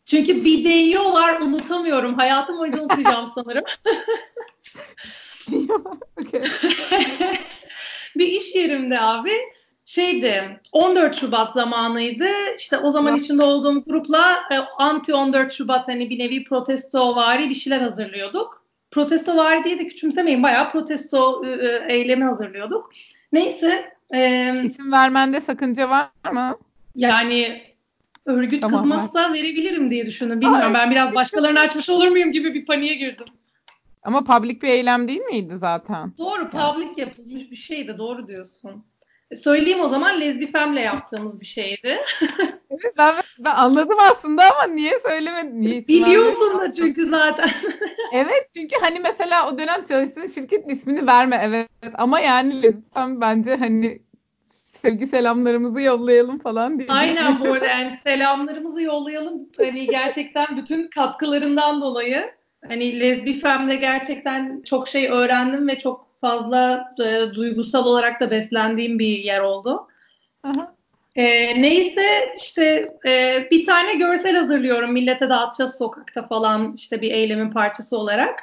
[0.06, 2.14] Çünkü bir denyo var unutamıyorum.
[2.14, 3.64] Hayatım boyunca unutacağım sanırım.
[8.16, 9.32] bir iş yerimde abi
[9.84, 12.26] şeydi 14 Şubat zamanıydı.
[12.58, 17.50] İşte o zaman içinde olduğum grupla e, anti 14 Şubat hani bir nevi protesto vari
[17.50, 18.64] bir şeyler hazırlıyorduk.
[18.90, 20.42] Protesto vari diye de küçümsemeyin.
[20.42, 22.90] Bayağı protesto e, e, eylemi hazırlıyorduk.
[23.32, 23.94] Neyse.
[24.14, 26.58] E, İsim vermende sakınca var mı?
[26.94, 27.62] Yani
[28.26, 29.32] örgüt tamam, kızmazsa ver.
[29.32, 30.40] verebilirim diye düşündüm.
[30.40, 30.74] Bilmiyorum Ay.
[30.74, 33.26] ben biraz başkalarını açmış olur muyum gibi bir paniğe girdim.
[34.02, 36.12] Ama public bir eylem değil miydi zaten?
[36.18, 37.98] Doğru, public yapılmış bir şeydi.
[37.98, 38.84] Doğru diyorsun.
[39.36, 42.00] Söyleyeyim o zaman Lezbifem'le yaptığımız bir şeydi.
[42.70, 45.60] evet, ben, ben anladım aslında ama niye söylemedin?
[45.60, 47.50] Niye Biliyorsun da çünkü zaten.
[48.12, 53.56] evet çünkü hani mesela o dönem çalıştığın şirketin ismini verme evet ama yani Lezbifem bence
[53.56, 53.98] hani
[54.82, 56.88] sevgi selamlarımızı yollayalım falan diye.
[56.88, 59.48] Aynen bu arada yani selamlarımızı yollayalım.
[59.56, 62.30] Hani gerçekten bütün katkılarından dolayı.
[62.68, 69.18] Hani Lezbifem'de gerçekten çok şey öğrendim ve çok fazla e, duygusal olarak da beslendiğim bir
[69.18, 69.88] yer oldu.
[71.16, 71.24] E,
[71.62, 77.98] neyse işte e, bir tane görsel hazırlıyorum millete dağıtacağız sokakta falan işte bir eylemin parçası
[77.98, 78.40] olarak.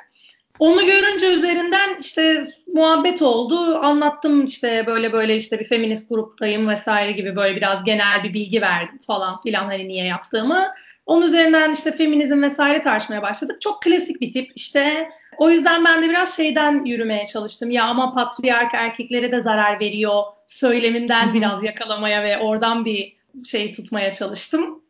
[0.59, 3.77] Onu görünce üzerinden işte muhabbet oldu.
[3.77, 8.61] Anlattım işte böyle böyle işte bir feminist gruptayım vesaire gibi böyle biraz genel bir bilgi
[8.61, 10.67] verdim falan filan hani niye yaptığımı.
[11.05, 13.61] Onun üzerinden işte feminizm vesaire tartışmaya başladık.
[13.61, 14.51] Çok klasik bir tip.
[14.55, 17.71] İşte o yüzden ben de biraz şeyden yürümeye çalıştım.
[17.71, 24.13] Ya ama patriark erkeklere de zarar veriyor söyleminden biraz yakalamaya ve oradan bir şey tutmaya
[24.13, 24.81] çalıştım.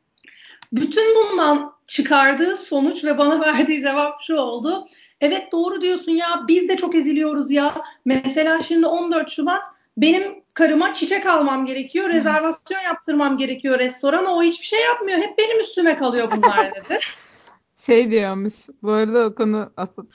[0.74, 4.88] Bütün bundan çıkardığı sonuç ve bana verdiği cevap şu oldu.
[5.22, 7.82] Evet doğru diyorsun ya biz de çok eziliyoruz ya.
[8.06, 9.66] Mesela şimdi 14 Şubat
[9.98, 14.36] benim karıma çiçek almam gerekiyor, rezervasyon yaptırmam gerekiyor restorana.
[14.36, 15.18] O hiçbir şey yapmıyor.
[15.18, 17.00] Hep benim üstüme kalıyor bunlar dedi.
[17.86, 18.54] şey diyormuş.
[18.84, 20.06] Bu arada o konu asıl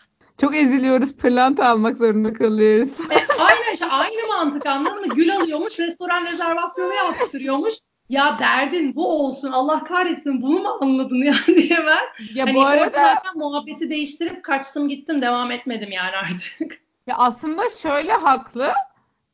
[0.40, 1.16] çok eziliyoruz.
[1.16, 2.88] Pırlanta almak zorunda kalıyoruz.
[3.10, 5.14] E, aynen işte aynı mantık anladın mı?
[5.14, 7.74] Gül alıyormuş, restoran rezervasyonu yaptırıyormuş.
[8.08, 12.24] Ya derdin bu olsun Allah kahretsin bunu mu anladın ya diye ben.
[12.34, 16.86] Ya hani bu arada muhabbeti değiştirip kaçtım gittim devam etmedim yani artık.
[17.06, 18.72] Ya aslında şöyle haklı.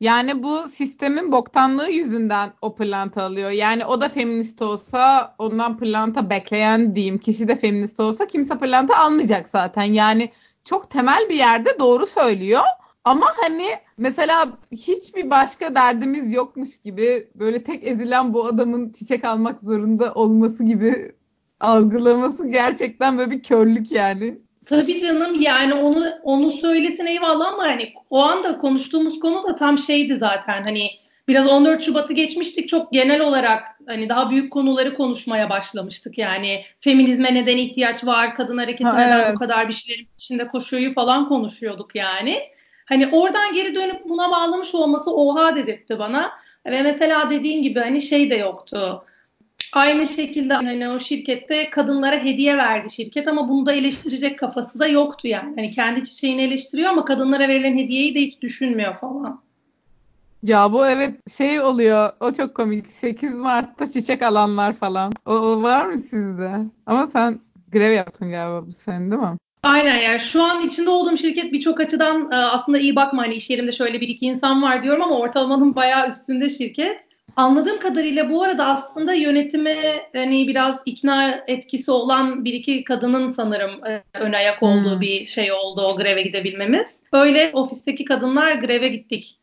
[0.00, 3.50] Yani bu sistemin boktanlığı yüzünden o pırlanta alıyor.
[3.50, 8.96] Yani o da feminist olsa ondan pırlanta bekleyen diyeyim kişi de feminist olsa kimse pırlanta
[8.96, 9.82] almayacak zaten.
[9.82, 10.30] Yani
[10.64, 12.62] çok temel bir yerde doğru söylüyor.
[13.04, 13.66] Ama hani
[13.98, 20.64] mesela hiçbir başka derdimiz yokmuş gibi böyle tek ezilen bu adamın çiçek almak zorunda olması
[20.64, 21.12] gibi
[21.60, 24.38] algılaması gerçekten böyle bir körlük yani.
[24.66, 29.78] Tabii canım yani onu onu söylesin eyvallah ama hani o anda konuştuğumuz konu da tam
[29.78, 30.88] şeydi zaten hani
[31.28, 37.34] biraz 14 Şubat'ı geçmiştik çok genel olarak hani daha büyük konuları konuşmaya başlamıştık yani feminizme
[37.34, 39.34] neden ihtiyaç var kadın hareketi ha, neden evet.
[39.34, 42.40] bu kadar bir şeylerin içinde koşuyor falan konuşuyorduk yani.
[42.84, 46.32] Hani oradan geri dönüp buna bağlamış olması oha dedirtti bana.
[46.66, 49.04] Ve mesela dediğin gibi hani şey de yoktu.
[49.72, 54.86] Aynı şekilde hani o şirkette kadınlara hediye verdi şirket ama bunu da eleştirecek kafası da
[54.86, 55.54] yoktu yani.
[55.56, 59.42] Hani kendi çiçeğini eleştiriyor ama kadınlara verilen hediyeyi de hiç düşünmüyor falan.
[60.42, 62.12] Ya bu evet şey oluyor.
[62.20, 62.92] O çok komik.
[62.92, 65.12] 8 Mart'ta çiçek alanlar falan.
[65.26, 66.50] O, o var mı sizde?
[66.86, 67.40] Ama sen
[67.72, 69.36] grev yaptın galiba bu sene değil mi?
[69.62, 73.50] Aynen yani şu an içinde olduğum şirket birçok açıdan e, aslında iyi bakma hani iş
[73.50, 77.00] yerimde şöyle bir iki insan var diyorum ama ortalamanın bayağı üstünde şirket.
[77.36, 79.76] Anladığım kadarıyla bu arada aslında yönetime
[80.14, 85.00] hani biraz ikna etkisi olan bir iki kadının sanırım e, ön ayak olduğu hmm.
[85.00, 87.00] bir şey oldu o greve gidebilmemiz.
[87.12, 89.38] Öyle ofisteki kadınlar greve gittik.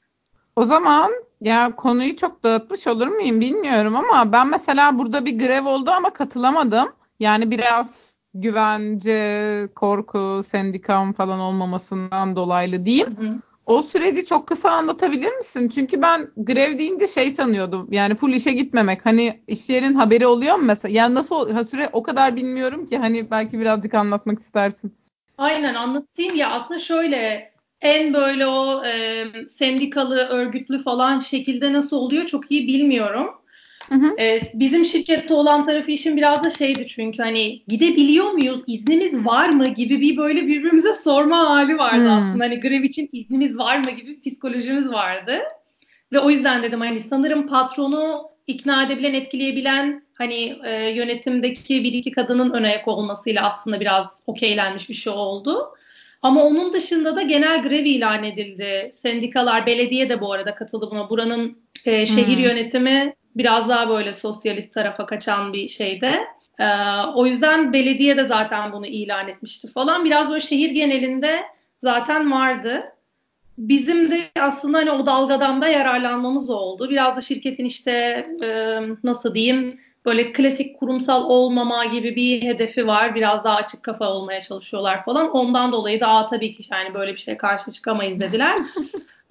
[0.60, 5.66] O zaman ya konuyu çok dağıtmış olur muyum bilmiyorum ama ben mesela burada bir grev
[5.66, 6.90] oldu ama katılamadım.
[7.20, 13.18] Yani biraz güvence, korku, sendikam falan olmamasından dolaylı diyeyim.
[13.18, 13.36] Hı hı.
[13.66, 15.70] O süreci çok kısa anlatabilir misin?
[15.76, 17.88] Çünkü ben grev deyince şey sanıyordum.
[17.92, 19.06] Yani full işe gitmemek.
[19.06, 20.92] Hani iş yerin haberi oluyor mu mesela?
[20.92, 24.96] Yani nasıl ha, süre o kadar bilmiyorum ki hani belki birazcık anlatmak istersin.
[25.38, 32.26] Aynen anlatayım ya aslında şöyle en böyle o e, sendikalı, örgütlü falan şekilde nasıl oluyor
[32.26, 33.30] çok iyi bilmiyorum.
[33.90, 34.16] Hı hı.
[34.20, 39.50] E, bizim şirkette olan tarafı işin biraz da şeydi çünkü hani gidebiliyor muyuz, iznimiz var
[39.50, 42.12] mı gibi bir böyle birbirimize sorma hali vardı hmm.
[42.12, 42.44] aslında.
[42.44, 45.40] Hani grev için iznimiz var mı gibi bir psikolojimiz vardı.
[46.14, 52.12] Ve o yüzden dedim hani sanırım patronu ikna edebilen, etkileyebilen hani e, yönetimdeki bir iki
[52.12, 55.76] kadının ön ayak olmasıyla aslında biraz okeylenmiş bir şey oldu.
[56.22, 58.90] Ama onun dışında da genel grev ilan edildi.
[58.94, 61.10] Sendikalar, belediye de bu arada katıldı buna.
[61.10, 62.44] Buranın e, şehir hmm.
[62.44, 66.20] yönetimi biraz daha böyle sosyalist tarafa kaçan bir şeyde.
[66.60, 66.66] Ee,
[67.16, 70.06] o yüzden belediye de zaten bunu ilan etmişti falan.
[70.06, 71.42] Biraz böyle şehir genelinde
[71.84, 72.84] zaten vardı.
[73.58, 76.90] Bizim de aslında hani o dalgadan da yararlanmamız oldu.
[76.90, 83.16] Biraz da şirketin işte e, nasıl diyeyim böyle klasik kurumsal olmama gibi bir hedefi var.
[83.16, 85.32] Biraz daha açık kafa olmaya çalışıyorlar falan.
[85.32, 88.58] Ondan dolayı da Aa, tabii ki yani böyle bir şeye karşı çıkamayız dediler.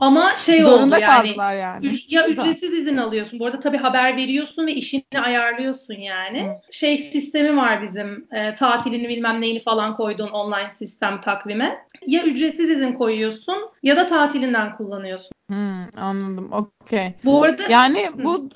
[0.00, 1.86] Ama şey oldu yani, yani.
[1.86, 3.40] Üc, ya ücretsiz izin alıyorsun.
[3.40, 6.42] Bu arada tabii haber veriyorsun ve işini ayarlıyorsun yani.
[6.42, 6.72] Hı.
[6.72, 8.26] Şey sistemi var bizim.
[8.32, 11.78] E, tatilini bilmem neyini falan koyduğun online sistem takvime.
[12.06, 15.30] Ya ücretsiz izin koyuyorsun ya da tatilinden kullanıyorsun.
[15.48, 16.52] Hmm, anladım.
[16.52, 17.14] Okey.
[17.24, 18.48] Bu arada yani bu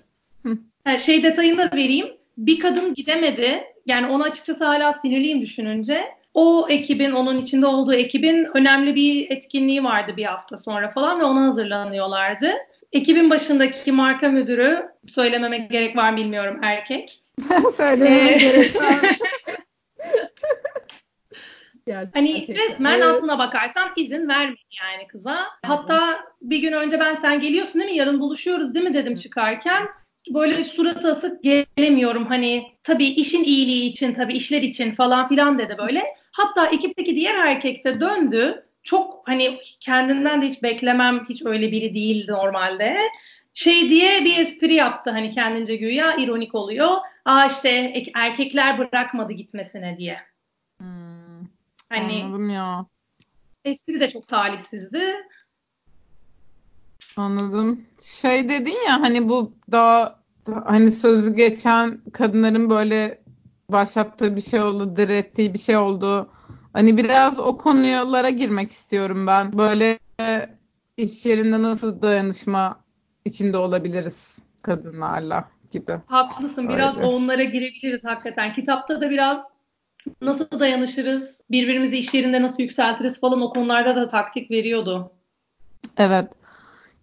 [0.46, 0.58] hı.
[0.98, 2.06] Şey detayını da vereyim.
[2.38, 3.64] Bir kadın gidemedi.
[3.86, 9.84] Yani ona açıkçası hala sinirliyim düşününce o ekibin, onun içinde olduğu ekibin önemli bir etkinliği
[9.84, 12.52] vardı bir hafta sonra falan ve ona hazırlanıyorlardı.
[12.92, 17.22] Ekibin başındaki marka müdürü, söylememek gerek var bilmiyorum, erkek.
[17.76, 18.98] Söylememek ee, gerek var.
[22.14, 23.04] hani resmen evet.
[23.04, 25.46] aslına bakarsan izin vermedi yani kıza.
[25.66, 27.96] Hatta bir gün önce ben sen geliyorsun değil mi?
[27.96, 29.88] Yarın buluşuyoruz değil mi dedim çıkarken
[30.30, 35.76] böyle surat asık gelemiyorum hani tabii işin iyiliği için tabii işler için falan filan dedi
[35.78, 36.04] böyle.
[36.32, 38.66] Hatta ekipteki diğer erkek de döndü.
[38.82, 42.98] Çok hani kendinden de hiç beklemem hiç öyle biri değildi normalde.
[43.54, 46.96] Şey diye bir espri yaptı hani kendince güya ironik oluyor.
[47.24, 50.18] Aa işte erkekler bırakmadı gitmesine diye.
[50.78, 51.46] Hmm,
[51.88, 52.86] hani anladım ya.
[53.64, 55.14] Espri de çok talihsizdi.
[57.16, 57.80] Anladım.
[58.00, 60.18] Şey dedin ya hani bu daha
[60.64, 63.22] hani sözü geçen kadınların böyle
[63.68, 66.30] başlattığı bir şey oldu, direttiği bir şey oldu.
[66.72, 69.58] Hani biraz o konulara girmek istiyorum ben.
[69.58, 69.98] Böyle
[70.96, 72.80] iş yerinde nasıl dayanışma
[73.24, 75.92] içinde olabiliriz kadınlarla gibi.
[76.06, 76.68] Haklısın.
[76.68, 77.06] Biraz Öyle.
[77.06, 78.52] onlara girebiliriz hakikaten.
[78.52, 79.52] Kitapta da biraz
[80.22, 85.12] nasıl dayanışırız, birbirimizi iş yerinde nasıl yükseltiriz falan o konularda da taktik veriyordu.
[85.98, 86.28] Evet.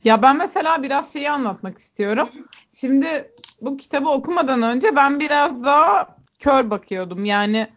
[0.03, 2.29] Ya ben mesela biraz şeyi anlatmak istiyorum.
[2.73, 3.31] Şimdi
[3.61, 7.25] bu kitabı okumadan önce ben biraz daha kör bakıyordum.
[7.25, 7.67] Yani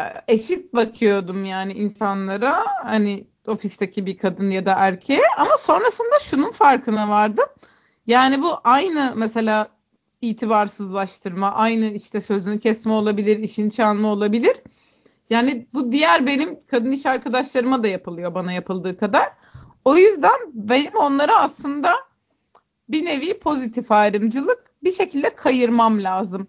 [0.00, 2.64] e, eşit bakıyordum yani insanlara.
[2.84, 7.46] Hani ofisteki bir kadın ya da erkeğe ama sonrasında şunun farkına vardım.
[8.06, 9.68] Yani bu aynı mesela
[10.22, 14.56] itibarsızlaştırma, aynı işte sözünü kesme olabilir, işin çalma olabilir.
[15.30, 19.32] Yani bu diğer benim kadın iş arkadaşlarıma da yapılıyor bana yapıldığı kadar.
[19.84, 21.94] O yüzden benim onlara aslında
[22.88, 26.48] bir nevi pozitif ayrımcılık bir şekilde kayırmam lazım.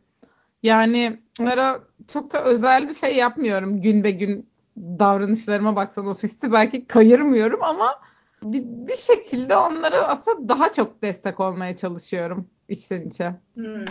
[0.64, 1.80] Yani onlara
[2.14, 3.82] çok da özel bir şey yapmıyorum.
[3.82, 8.00] Gün be gün davranışlarıma baksan ofiste belki kayırmıyorum ama
[8.44, 13.36] bir, bir şekilde onlara aslında daha çok destek olmaya çalışıyorum içten içe.
[13.54, 13.86] Hmm.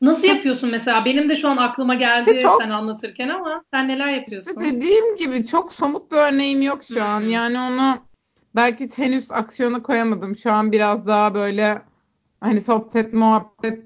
[0.00, 1.04] Nasıl yapıyorsun mesela?
[1.04, 4.50] Benim de şu an aklıma geldi işte çok, sen anlatırken ama sen neler yapıyorsun?
[4.50, 7.02] İşte dediğim gibi çok somut bir örneğim yok şu hmm.
[7.02, 7.20] an.
[7.20, 8.09] Yani onu
[8.54, 10.36] belki henüz aksiyona koyamadım.
[10.36, 11.82] Şu an biraz daha böyle
[12.40, 13.84] hani sohbet muhabbet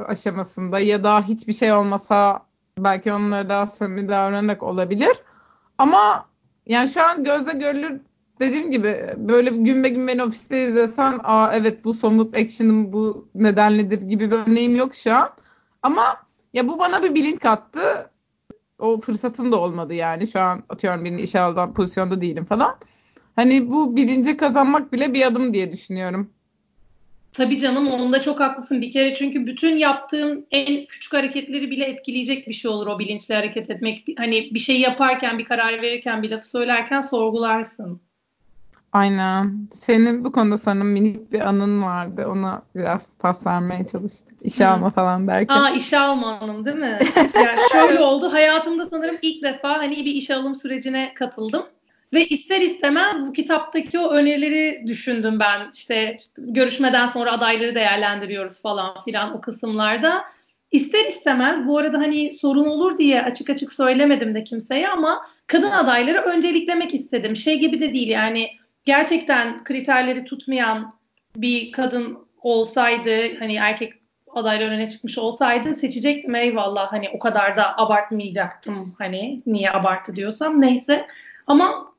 [0.00, 2.46] aşamasında ya da hiçbir şey olmasa
[2.78, 5.22] belki onlara daha samimi davranarak olabilir.
[5.78, 6.26] Ama
[6.66, 8.00] yani şu an gözle görülür
[8.40, 13.28] dediğim gibi böyle gün be gün beni ofiste izlesen aa evet bu somut action'ım bu
[13.34, 15.30] nedenlidir gibi bir örneğim yok şu an.
[15.82, 16.16] Ama
[16.52, 18.10] ya bu bana bir bilinç kattı.
[18.78, 20.28] O fırsatım da olmadı yani.
[20.28, 22.76] Şu an atıyorum birini işe aldan pozisyonda değilim falan.
[23.36, 26.30] Hani bu bilinci kazanmak bile bir adım diye düşünüyorum.
[27.32, 32.48] Tabii canım onda çok haklısın bir kere çünkü bütün yaptığın en küçük hareketleri bile etkileyecek
[32.48, 34.04] bir şey olur o bilinçli hareket etmek.
[34.16, 38.00] Hani bir şey yaparken, bir karar verirken, bir lafı söylerken sorgularsın.
[38.92, 39.68] Aynen.
[39.86, 42.26] Senin bu konuda sanırım minik bir anın vardı.
[42.26, 44.34] Ona biraz pas vermeye çalıştık.
[44.42, 45.54] İşe alma falan derken.
[45.54, 46.98] Aa işe alma anım değil mi?
[47.34, 48.32] yani şöyle oldu.
[48.32, 51.62] Hayatımda sanırım ilk defa hani bir işe alım sürecine katıldım.
[52.12, 55.70] Ve ister istemez bu kitaptaki o önerileri düşündüm ben.
[55.74, 60.24] İşte, işte görüşmeden sonra adayları değerlendiriyoruz falan filan o kısımlarda.
[60.70, 65.70] İster istemez bu arada hani sorun olur diye açık açık söylemedim de kimseye ama kadın
[65.70, 67.36] adayları önceliklemek istedim.
[67.36, 68.48] Şey gibi de değil yani
[68.84, 70.94] gerçekten kriterleri tutmayan
[71.36, 73.92] bir kadın olsaydı hani erkek
[74.34, 80.60] adaylar önüne çıkmış olsaydı seçecektim eyvallah hani o kadar da abartmayacaktım hani niye abartı diyorsam
[80.60, 81.06] neyse
[81.46, 81.91] ama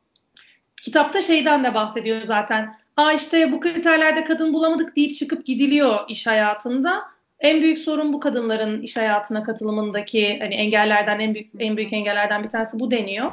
[0.83, 6.27] kitapta şeyden de bahsediyor zaten aa işte bu kriterlerde kadın bulamadık deyip çıkıp gidiliyor iş
[6.27, 7.01] hayatında
[7.39, 12.43] en büyük sorun bu kadınların iş hayatına katılımındaki hani engellerden en büyük en büyük engellerden
[12.43, 13.31] bir tanesi bu deniyor.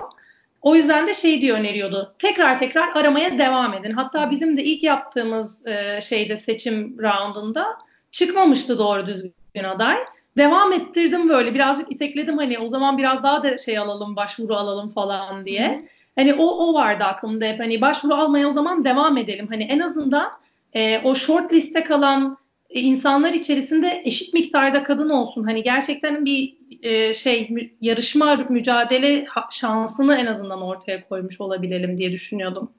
[0.63, 2.15] O yüzden de şey diye öneriyordu.
[2.19, 3.93] Tekrar tekrar aramaya devam edin.
[3.93, 7.67] Hatta bizim de ilk yaptığımız e, şeyde seçim roundunda
[8.11, 9.97] çıkmamıştı doğru düzgün aday.
[10.37, 14.89] Devam ettirdim böyle birazcık itekledim hani o zaman biraz daha da şey alalım başvuru alalım
[14.89, 15.89] falan diye.
[16.17, 19.47] Hani o o vardı aklımda hep hani başvuru almaya o zaman devam edelim.
[19.51, 20.31] Hani en azından
[20.73, 22.37] e, o short liste kalan
[22.71, 25.45] e, insanlar içerisinde eşit miktarda kadın olsun.
[25.45, 32.71] Hani gerçekten bir e, şey yarışma mücadele şansını en azından ortaya koymuş olabilelim diye düşünüyordum.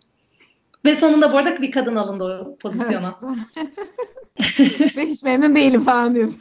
[0.86, 3.20] Ve sonunda bu arada bir kadın alındı o pozisyona.
[4.96, 6.40] Ve hiç memnun değilim falan diyorsun.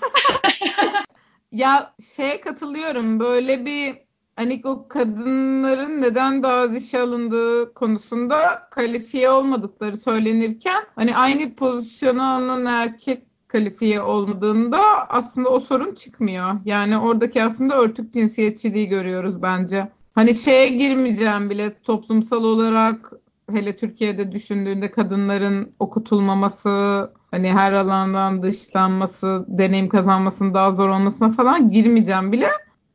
[1.53, 3.21] ya şeye katılıyorum.
[3.21, 4.10] Böyle bir
[4.41, 12.35] hani o kadınların neden daha az işe alındığı konusunda kalifiye olmadıkları söylenirken hani aynı pozisyona
[12.35, 16.51] alınan erkek kalifiye olmadığında aslında o sorun çıkmıyor.
[16.65, 19.89] Yani oradaki aslında örtük cinsiyetçiliği görüyoruz bence.
[20.15, 23.13] Hani şeye girmeyeceğim bile toplumsal olarak
[23.51, 31.71] hele Türkiye'de düşündüğünde kadınların okutulmaması, hani her alandan dışlanması, deneyim kazanmasının daha zor olmasına falan
[31.71, 32.49] girmeyeceğim bile.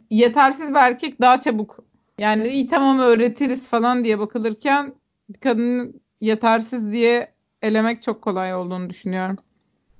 [0.09, 1.79] Yetersiz bir erkek daha çabuk
[2.17, 4.93] yani iyi tamam öğretiriz falan diye bakılırken
[5.41, 9.37] kadının yetersiz diye elemek çok kolay olduğunu düşünüyorum.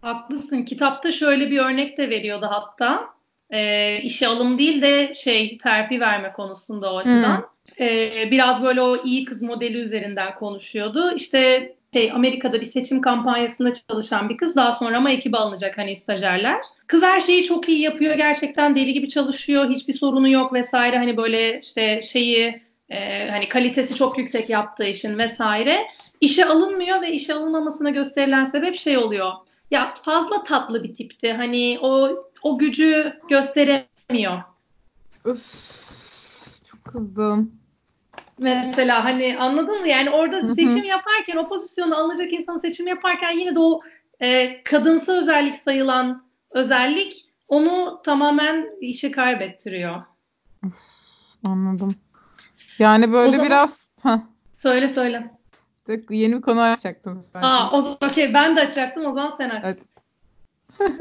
[0.02, 0.64] Haklısın.
[0.64, 3.10] Kitapta şöyle bir örnek de veriyordu hatta.
[3.50, 7.38] E, işe alım değil de şey terfi verme konusunda o açıdan.
[7.38, 7.86] Hmm.
[7.88, 11.16] E, biraz böyle o iyi kız modeli üzerinden konuşuyordu.
[11.16, 15.96] İşte şey Amerika'da bir seçim kampanyasında çalışan bir kız daha sonra ama ekibe alınacak hani
[15.96, 16.62] stajyerler.
[16.88, 18.16] Kız her şeyi çok iyi yapıyor.
[18.16, 19.70] Gerçekten deli gibi çalışıyor.
[19.70, 20.98] Hiçbir sorunu yok vesaire.
[20.98, 25.88] Hani böyle işte şeyi e, hani kalitesi çok yüksek yaptığı için vesaire.
[26.22, 29.32] İşe alınmıyor ve işe alınmamasına gösterilen sebep şey oluyor
[29.72, 31.34] ya fazla tatlı bir tipti.
[31.34, 32.10] Hani o
[32.44, 34.42] o gücü gösteremiyor.
[35.24, 35.42] Öf,
[36.72, 37.52] çok kızdım.
[38.40, 39.88] Mesela hani anladın mı?
[39.88, 43.82] Yani orada seçim yaparken o pozisyonu alınacak insan seçim yaparken yine de o
[44.22, 50.02] e, kadınsı özellik sayılan özellik onu tamamen işi kaybettiriyor.
[51.48, 51.96] anladım.
[52.80, 54.20] Yani böyle zaman, biraz Heh.
[54.54, 55.32] söyle söyle.
[56.10, 57.24] Yeni bir konu açacaktım.
[57.34, 59.66] Aa, o okey ben de açacaktım o zaman sen aç.
[59.66, 59.80] Evet.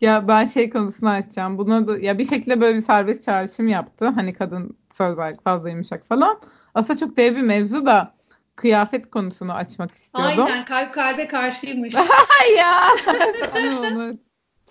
[0.00, 1.58] ya ben şey konusunu açacağım.
[1.58, 4.06] Buna da ya bir şekilde böyle bir serbest çağrışım yaptı.
[4.06, 6.40] Hani kadın sözler fazla yumuşak falan.
[6.74, 8.14] Aslında çok dev bir mevzu da
[8.56, 10.44] kıyafet konusunu açmak istiyordum.
[10.44, 11.94] Aynen kalp kalbe karşıymış.
[12.56, 12.82] ya.
[13.54, 14.18] onu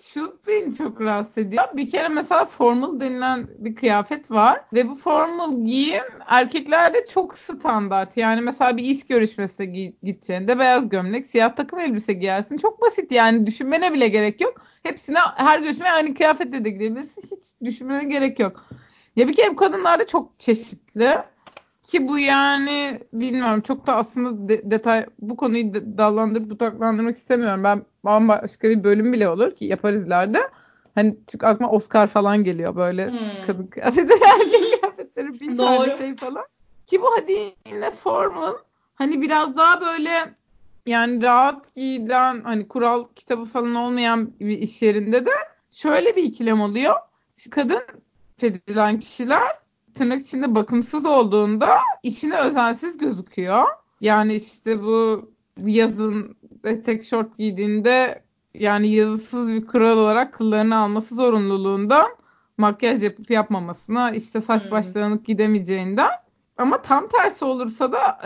[0.02, 1.64] şu beni çok rahatsız ediyor.
[1.74, 8.16] Bir kere mesela formal denilen bir kıyafet var ve bu formal giyim erkeklerde çok standart.
[8.16, 9.66] Yani mesela bir iş görüşmesine
[10.02, 12.58] gideceğinde beyaz gömlek, siyah takım elbise giyersin.
[12.58, 14.62] Çok basit yani düşünmene bile gerek yok.
[14.82, 17.22] Hepsine her görüşmeye aynı kıyafetle de gidebilirsin.
[17.22, 18.66] Hiç düşünmene gerek yok.
[19.16, 21.18] Ya bir kere kadınlarda çok çeşitli.
[21.82, 27.64] Ki bu yani bilmiyorum çok da aslında de, detay bu konuyu dallandırıp budaklandırmak istemiyorum.
[27.64, 30.48] Ben bambaşka bir bölüm bile olur ki yaparız ileride.
[30.94, 33.46] Hani çünkü aklıma Oscar falan geliyor böyle hmm.
[33.46, 35.66] kadın kıyafetleri, erkek kıyafetleri bir Doğru.
[35.66, 36.44] tane şey falan.
[36.86, 38.54] Ki bu hadi yine formal.
[38.94, 40.10] Hani biraz daha böyle
[40.86, 45.30] yani rahat giyilen hani kural kitabı falan olmayan bir iş yerinde de
[45.72, 46.94] şöyle bir ikilem oluyor.
[47.50, 47.82] Kadın
[48.44, 49.52] edilen kişiler
[49.94, 53.64] tırnak içinde bakımsız olduğunda içine özensiz gözüküyor.
[54.00, 55.30] Yani işte bu
[55.64, 56.36] yazın
[56.84, 58.22] tek şort giydiğinde
[58.54, 62.06] yani yazısız bir kural olarak kıllarını alması zorunluluğundan
[62.58, 64.70] makyaj yapıp yapmamasına işte saç hmm.
[64.70, 66.10] başlarını gidemeyeceğinden
[66.56, 68.18] ama tam tersi olursa da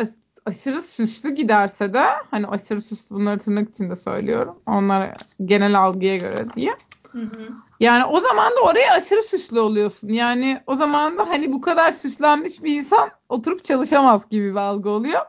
[0.47, 4.57] aşırı süslü giderse de hani aşırı süslü bunları tırnak içinde söylüyorum.
[4.67, 6.77] Onlar genel algıya göre diye.
[7.13, 7.49] Hı hı.
[7.81, 10.09] Yani o zaman da oraya aşırı süslü oluyorsun.
[10.09, 14.91] Yani o zaman da hani bu kadar süslenmiş bir insan oturup çalışamaz gibi bir algı
[14.91, 15.21] oluyor.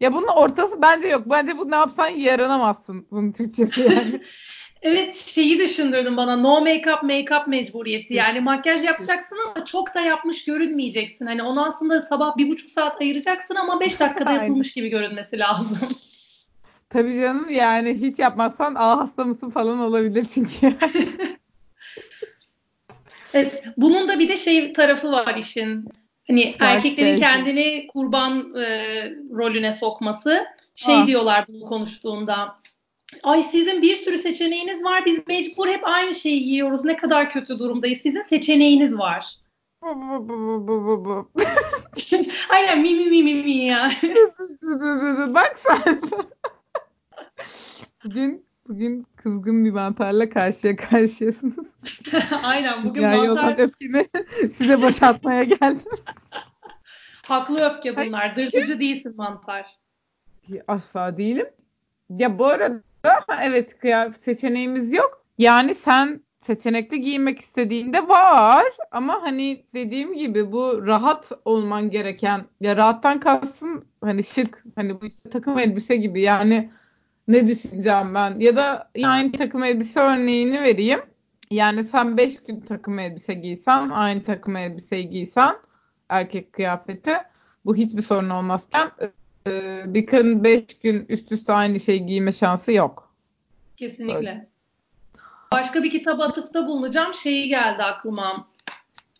[0.00, 1.22] Ya bunun ortası bence yok.
[1.26, 4.22] Bence bu ne yapsan yaranamazsın bunun Türkçesi yani.
[4.82, 8.14] evet şeyi düşündürdün bana no make-up make-up mecburiyeti.
[8.14, 11.26] Yani makyaj yapacaksın ama çok da yapmış görünmeyeceksin.
[11.26, 15.78] Hani onu aslında sabah bir buçuk saat ayıracaksın ama beş dakikada yapılmış gibi görünmesi lazım.
[16.92, 20.76] Tabii canım yani hiç yapmazsan a hasta mısın falan olabilir çünkü.
[23.34, 25.84] evet, bunun da bir de şey tarafı var işin.
[26.28, 27.20] Hani Fark erkeklerin belki.
[27.20, 28.64] kendini kurban e,
[29.30, 30.44] rolüne sokması.
[30.74, 31.06] Şey ha.
[31.06, 32.56] diyorlar bunu konuştuğunda.
[33.22, 35.04] Ay sizin bir sürü seçeneğiniz var.
[35.06, 36.84] Biz mecbur hep aynı şeyi yiyoruz.
[36.84, 37.98] Ne kadar kötü durumdayız.
[37.98, 39.26] Sizin seçeneğiniz var.
[42.48, 43.92] Aynen mi mi mi mi mi ya.
[45.34, 46.00] Bak sen.
[48.04, 51.66] bugün bugün kızgın bir mantarla karşıya karşıyasınız.
[52.42, 53.58] Aynen bugün yani mantar.
[53.58, 54.04] öfkemi
[54.56, 55.92] size boşaltmaya geldim.
[57.26, 58.36] Haklı öfke bunlar.
[58.36, 59.66] Dırtıcı değilsin mantar.
[60.68, 61.46] Asla değilim.
[62.10, 62.82] Ya bu arada
[63.42, 65.26] evet kıyafet seçeneğimiz yok.
[65.38, 72.76] Yani sen seçenekli giymek istediğinde var ama hani dediğim gibi bu rahat olman gereken ya
[72.76, 76.70] rahattan kastım hani şık hani bu işte takım elbise gibi yani
[77.28, 81.00] ne düşüneceğim ben ya da aynı takım elbise örneğini vereyim.
[81.50, 85.54] Yani sen 5 gün takım elbise giysen aynı takım elbiseyi giysen
[86.08, 87.12] erkek kıyafeti
[87.64, 88.90] bu hiçbir sorun olmazken
[89.46, 93.14] e, bir kadın 5 gün üst üste aynı şeyi giyme şansı yok.
[93.76, 94.14] Kesinlikle.
[94.14, 94.46] Böyle.
[95.52, 97.14] Başka bir kitap atıfta bulunacağım.
[97.14, 98.46] Şeyi geldi aklıma.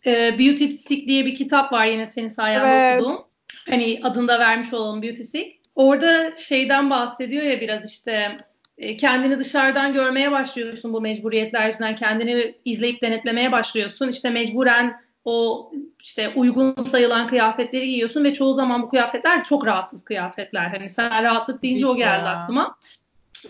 [0.06, 3.02] E, Beauty Sick diye bir kitap var yine senin sayende evet.
[3.02, 3.24] okudum.
[3.68, 5.61] Hani adında vermiş olalım Beauty Sick.
[5.74, 8.36] Orada şeyden bahsediyor ya biraz işte
[8.78, 11.94] e, kendini dışarıdan görmeye başlıyorsun bu mecburiyetler yüzünden.
[11.94, 14.08] Kendini izleyip denetlemeye başlıyorsun.
[14.08, 15.70] İşte mecburen o
[16.02, 20.66] işte uygun sayılan kıyafetleri giyiyorsun ve çoğu zaman bu kıyafetler çok rahatsız kıyafetler.
[20.66, 22.30] Hani sen rahatlık deyince o geldi ya.
[22.30, 22.76] aklıma.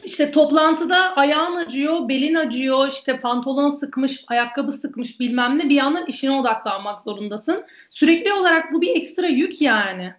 [0.04, 6.06] İşte toplantıda ayağın acıyor, belin acıyor, işte pantolon sıkmış, ayakkabı sıkmış bilmem ne bir yandan
[6.06, 7.64] işine odaklanmak zorundasın.
[7.90, 10.14] Sürekli olarak bu bir ekstra yük yani.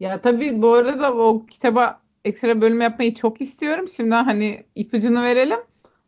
[0.00, 3.88] Ya tabii bu arada o kitaba ekstra bölüm yapmayı çok istiyorum.
[3.96, 5.58] Şimdi hani ipucunu verelim.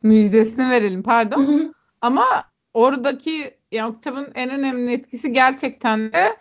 [0.03, 1.75] Müjdesini verelim pardon.
[2.01, 6.37] Ama oradaki ya o kitabın en önemli etkisi gerçekten de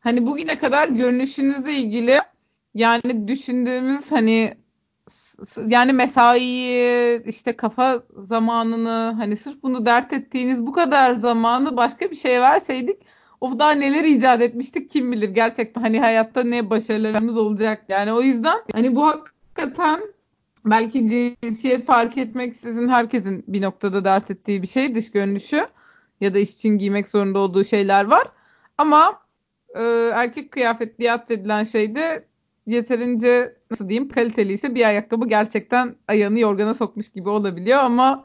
[0.00, 2.18] hani bugüne kadar görünüşünüzle ilgili
[2.74, 4.56] yani düşündüğümüz hani
[5.66, 12.16] yani mesaiyi işte kafa zamanını hani sırf bunu dert ettiğiniz bu kadar zamanı başka bir
[12.16, 13.02] şey verseydik
[13.40, 15.80] o daha neler icat etmiştik kim bilir gerçekten.
[15.80, 17.84] Hani hayatta ne başarılarımız olacak?
[17.88, 20.00] Yani o yüzden hani bu hakikaten
[20.64, 24.94] belki cinsiyet fark etmek sizin herkesin bir noktada dert ettiği bir şey.
[24.94, 25.66] Dış görünüşü
[26.20, 28.28] ya da iş için giymek zorunda olduğu şeyler var.
[28.78, 29.20] Ama
[29.74, 32.24] e, erkek kıyafetli edilen şey de
[32.66, 37.78] yeterince nasıl diyeyim kaliteliyse bir ayakkabı gerçekten ayağını yorgana sokmuş gibi olabiliyor.
[37.78, 38.24] Ama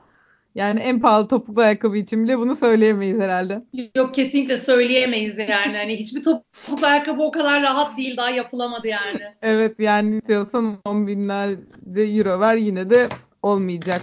[0.55, 3.61] yani en pahalı topuklu ayakkabı için bile bunu söyleyemeyiz herhalde.
[3.95, 5.77] Yok kesinlikle söyleyemeyiz yani.
[5.77, 9.21] Hani hiçbir topuklu ayakkabı o kadar rahat değil daha yapılamadı yani.
[9.41, 13.07] evet yani diyorsan 10 binlerce euro ver yine de
[13.41, 14.01] olmayacak.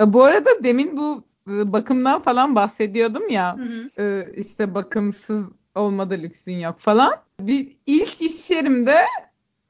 [0.00, 3.56] E, bu arada demin bu e, bakımdan falan bahsediyordum ya.
[3.56, 4.02] Hı hı.
[4.02, 7.12] E, işte bakımsız olmadı lüksün yok falan.
[7.40, 8.96] Bir ilk iş yerimde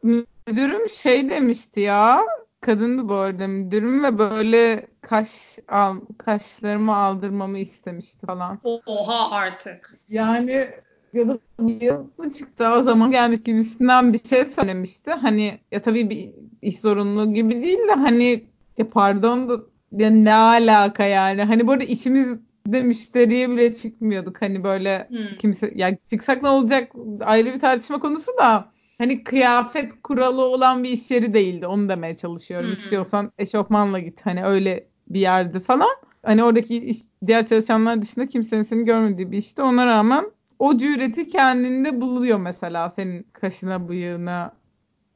[0.02, 2.22] müdürüm şey demişti ya.
[2.60, 8.58] Kadındı bu arada müdürüm ve böyle kaş al, kaşlarımı aldırmamı istemişti falan.
[8.64, 9.98] Oha artık.
[10.08, 10.68] Yani
[11.12, 11.38] ya da
[11.80, 15.10] yıl çıktı o zaman gelmiş gibisinden bir şey söylemişti.
[15.10, 16.30] Hani ya tabii bir
[16.62, 18.44] iş zorunluluğu gibi değil de hani
[18.78, 19.60] ya pardon da
[19.92, 21.42] ya ne alaka yani.
[21.42, 24.42] Hani burada içimizde müşteriye bile çıkmıyorduk.
[24.42, 25.38] Hani böyle hmm.
[25.38, 30.90] kimse ya çıksak ne olacak ayrı bir tartışma konusu da hani kıyafet kuralı olan bir
[30.90, 31.66] iş yeri değildi.
[31.66, 32.66] Onu demeye çalışıyorum.
[32.66, 32.76] Hı-hı.
[32.82, 34.26] İstiyorsan eşofmanla git.
[34.26, 35.96] Hani öyle bir yerdi falan.
[36.22, 39.62] Hani oradaki iş, diğer çalışanlar dışında kimsenin seni görmediği bir işte.
[39.62, 40.24] Ona rağmen
[40.58, 44.52] o cüreti kendinde buluyor mesela senin kaşına bıyığına.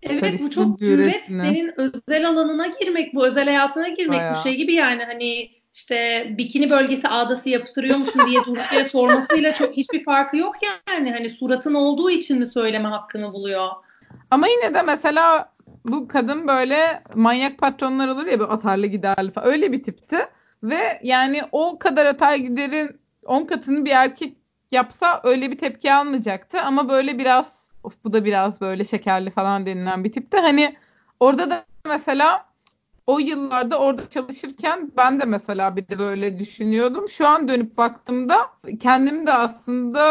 [0.03, 4.35] Evet bu çok cüret senin özel alanına girmek, bu özel hayatına girmek Bayağı.
[4.35, 9.55] bu şey gibi yani hani işte bikini bölgesi ağdası yaptırıyor musun diye durduk yere sormasıyla
[9.55, 11.13] çok hiçbir farkı yok yani.
[11.13, 13.69] Hani suratın olduğu için mi söyleme hakkını buluyor?
[14.31, 15.53] Ama yine de mesela
[15.87, 20.17] bu kadın böyle manyak patronlar olur ya bir atarlı giderli falan öyle bir tipti.
[20.63, 24.37] Ve yani o kadar atar giderin 10 katını bir erkek
[24.71, 26.61] yapsa öyle bir tepki almayacaktı.
[26.63, 30.37] Ama böyle biraz of bu da biraz böyle şekerli falan denilen bir tipti.
[30.37, 30.77] Hani
[31.21, 32.47] orada da mesela
[33.07, 37.11] o yıllarda orada çalışırken ben de mesela bir de böyle düşünüyordum.
[37.11, 38.37] Şu an dönüp baktığımda
[38.81, 40.05] kendim de aslında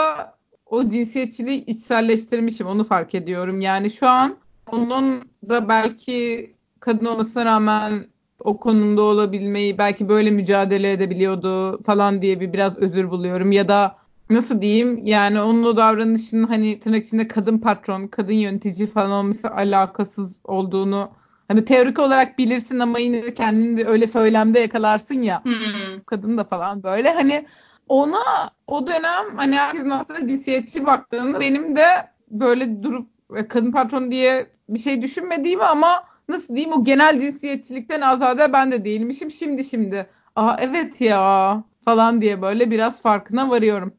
[0.66, 2.68] o cinsiyetçiliği içselleştirmişim.
[2.68, 3.62] Onu fark ediyorum.
[3.62, 4.38] Yani şu an
[4.72, 8.06] onun da belki kadın olmasına rağmen
[8.40, 13.52] o konumda olabilmeyi belki böyle mücadele edebiliyordu falan diye bir biraz özür buluyorum.
[13.52, 13.96] Ya da
[14.30, 19.52] nasıl diyeyim yani onun o davranışının hani tırnak içinde kadın patron, kadın yönetici falan olması
[19.52, 21.10] alakasız olduğunu
[21.48, 25.44] Hani teorik olarak bilirsin ama yine de kendini öyle söylemde yakalarsın ya.
[25.44, 26.04] Hmm.
[26.06, 27.10] Kadın da falan böyle.
[27.10, 27.46] Hani
[27.88, 31.86] ona o dönem hani herkesin aslında cinsiyetçi baktığında benim de
[32.32, 38.02] böyle durup e, kadın patron diye bir şey düşünmediğimi ama nasıl diyeyim o genel cinsiyetçilikten
[38.02, 39.32] azade ben de değilmişim.
[39.32, 43.94] Şimdi şimdi aa evet ya falan diye böyle biraz farkına varıyorum.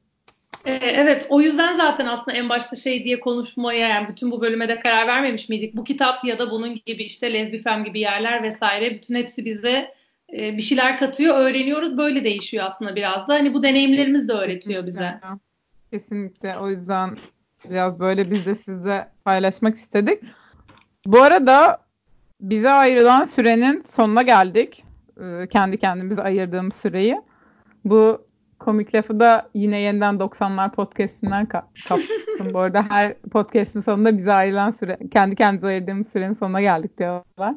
[0.64, 4.68] Ee, evet o yüzden zaten aslında en başta şey diye konuşmaya yani bütün bu bölüme
[4.68, 5.76] de karar vermemiş miydik?
[5.76, 9.94] Bu kitap ya da bunun gibi işte lezbifem gibi yerler vesaire bütün hepsi bize
[10.32, 11.98] e, bir şeyler katıyor, öğreniyoruz.
[11.98, 13.34] Böyle değişiyor aslında biraz da.
[13.34, 15.20] Hani bu deneyimlerimiz de öğretiyor bize.
[15.90, 16.56] Kesinlikle.
[16.58, 17.16] O yüzden
[17.70, 20.22] biraz böyle biz de sizle paylaşmak istedik.
[21.06, 21.78] Bu arada
[22.40, 24.84] bize ayrılan sürenin sonuna geldik.
[25.20, 27.20] Ee, kendi kendimize ayırdığımız süreyi.
[27.84, 28.26] Bu
[28.58, 32.00] komik lafı da yine yeniden 90'lar podcastinden kaptım.
[32.52, 37.54] Bu arada her podcastin sonunda bize ayrılan süre, kendi kendimize ayırdığımız sürenin sonuna geldik diyorlar.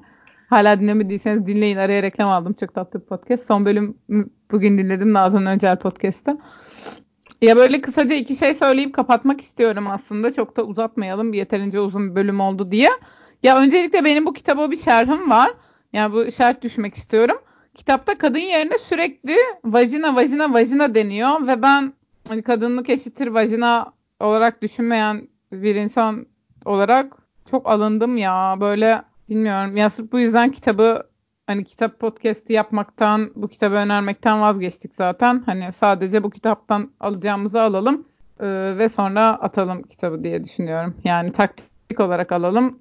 [0.49, 1.77] Hala dinlemediyseniz dinleyin.
[1.77, 2.55] Araya reklam aldım.
[2.59, 3.47] Çok tatlı bir podcast.
[3.47, 3.97] Son bölüm
[4.51, 6.37] bugün dinledim Nazan Öncel podcast'ı.
[7.41, 10.33] Ya böyle kısaca iki şey söyleyip kapatmak istiyorum aslında.
[10.33, 11.33] Çok da uzatmayalım.
[11.33, 12.89] Yeterince uzun bir bölüm oldu diye.
[13.43, 15.51] Ya öncelikle benim bu kitaba bir şerhim var.
[15.93, 17.37] Yani bu şerh düşmek istiyorum.
[17.75, 19.35] Kitapta kadın yerine sürekli
[19.65, 21.93] vajina vajina vajina deniyor ve ben
[22.27, 26.25] hani kadınlık eşittir vajina olarak düşünmeyen bir insan
[26.65, 27.13] olarak
[27.51, 28.57] çok alındım ya.
[28.59, 29.77] Böyle bilmiyorum.
[29.77, 31.03] Ya sırf bu yüzden kitabı
[31.47, 35.43] hani kitap podcast'i yapmaktan, bu kitabı önermekten vazgeçtik zaten.
[35.45, 38.05] Hani sadece bu kitaptan alacağımızı alalım
[38.39, 38.45] e,
[38.77, 40.95] ve sonra atalım kitabı diye düşünüyorum.
[41.03, 42.79] Yani taktik olarak alalım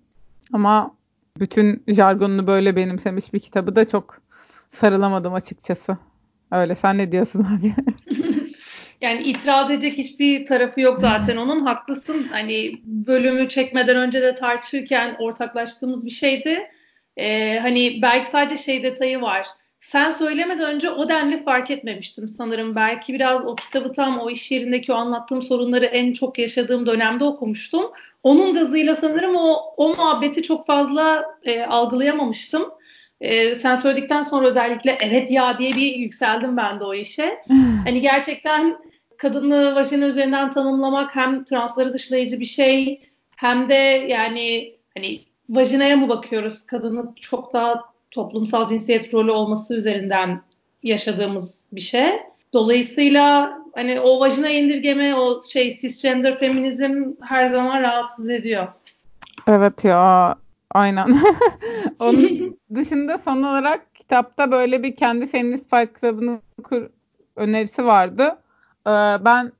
[0.52, 0.94] ama
[1.40, 4.20] bütün jargonunu böyle benimsemiş bir kitabı da çok
[4.70, 5.98] sarılamadım açıkçası.
[6.52, 7.74] Öyle sen ne diyorsun abi?
[9.00, 11.60] yani itiraz edecek hiçbir tarafı yok zaten onun.
[11.60, 12.26] Haklısın.
[12.30, 16.70] Hani bölümü çekmeden önce de tartışırken ortaklaştığımız bir şeydi.
[17.16, 19.46] Ee, hani belki sadece şey detayı var.
[19.78, 22.74] Sen söylemeden önce o denli fark etmemiştim sanırım.
[22.74, 27.24] Belki biraz o kitabı tam o iş yerindeki o anlattığım sorunları en çok yaşadığım dönemde
[27.24, 27.90] okumuştum.
[28.22, 32.70] Onun gazıyla sanırım o, o muhabbeti çok fazla e, algılayamamıştım.
[33.20, 37.38] E, sen söyledikten sonra özellikle evet ya diye bir yükseldim ben de o işe.
[37.84, 38.78] hani gerçekten
[39.16, 43.00] kadını vajina üzerinden tanımlamak hem transları dışlayıcı bir şey
[43.36, 43.74] hem de
[44.08, 46.66] yani hani vajinaya mı bakıyoruz?
[46.66, 50.42] Kadının çok daha toplumsal cinsiyet rolü olması üzerinden
[50.82, 52.10] yaşadığımız bir şey.
[52.52, 58.66] Dolayısıyla hani o vajina indirgeme, o şey cisgender feminizm her zaman rahatsız ediyor.
[59.46, 60.34] Evet ya
[60.70, 61.16] aynen.
[61.98, 66.88] Onun dışında son olarak kitapta böyle bir kendi feminist fight club'ını kur
[67.36, 68.38] önerisi vardı.
[68.86, 68.90] Ee,
[69.24, 69.52] ben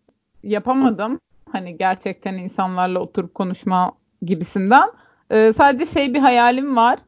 [0.43, 1.21] yapamadım.
[1.53, 3.93] Hani gerçekten insanlarla oturup konuşma
[4.23, 4.91] gibisinden.
[5.31, 6.99] Ee, sadece şey bir hayalim var.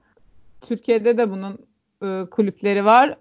[0.61, 1.59] Türkiye'de de bunun
[2.03, 3.17] e, kulüpleri var.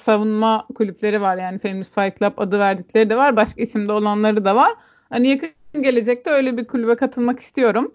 [0.00, 1.36] Savunma kulüpleri var.
[1.36, 3.36] Yani Feminist Fight Club adı verdikleri de var.
[3.36, 4.74] Başka isimde olanları da var.
[5.08, 7.94] Hani yakın gelecekte öyle bir kulübe katılmak istiyorum.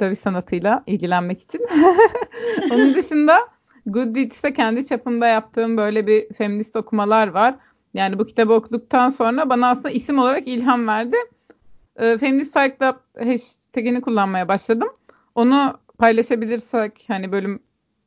[0.00, 1.66] Dövüş sanatıyla ilgilenmek için.
[2.70, 3.48] Onun dışında
[3.86, 7.54] Goodreads'te kendi çapımda yaptığım böyle bir feminist okumalar var.
[7.94, 11.16] Yani bu kitabı okuduktan sonra bana aslında isim olarak ilham verdi.
[11.96, 14.88] E, Feminist Fight Club hashtagini kullanmaya başladım.
[15.34, 17.60] Onu paylaşabilirsek hani bölüm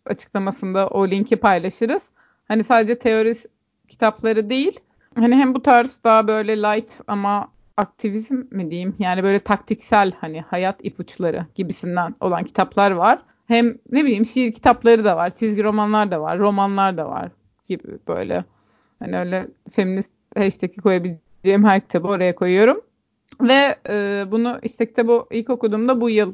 [0.06, 2.04] açıklamasında o linki paylaşırız.
[2.54, 3.36] Hani sadece teori
[3.88, 4.80] kitapları değil.
[5.16, 7.47] Hani hem bu tarz daha böyle light ama
[7.78, 8.95] aktivizm mi diyeyim?
[8.99, 13.22] Yani böyle taktiksel hani hayat ipuçları gibisinden olan kitaplar var.
[13.47, 17.32] Hem ne bileyim şiir kitapları da var, çizgi romanlar da var, romanlar da var
[17.68, 18.45] gibi böyle.
[18.99, 22.82] Hani öyle feminist hashtag'i koyabileceğim her kitabı oraya koyuyorum.
[23.41, 26.34] Ve e, bunu işte kitabı ilk okuduğumda bu yıl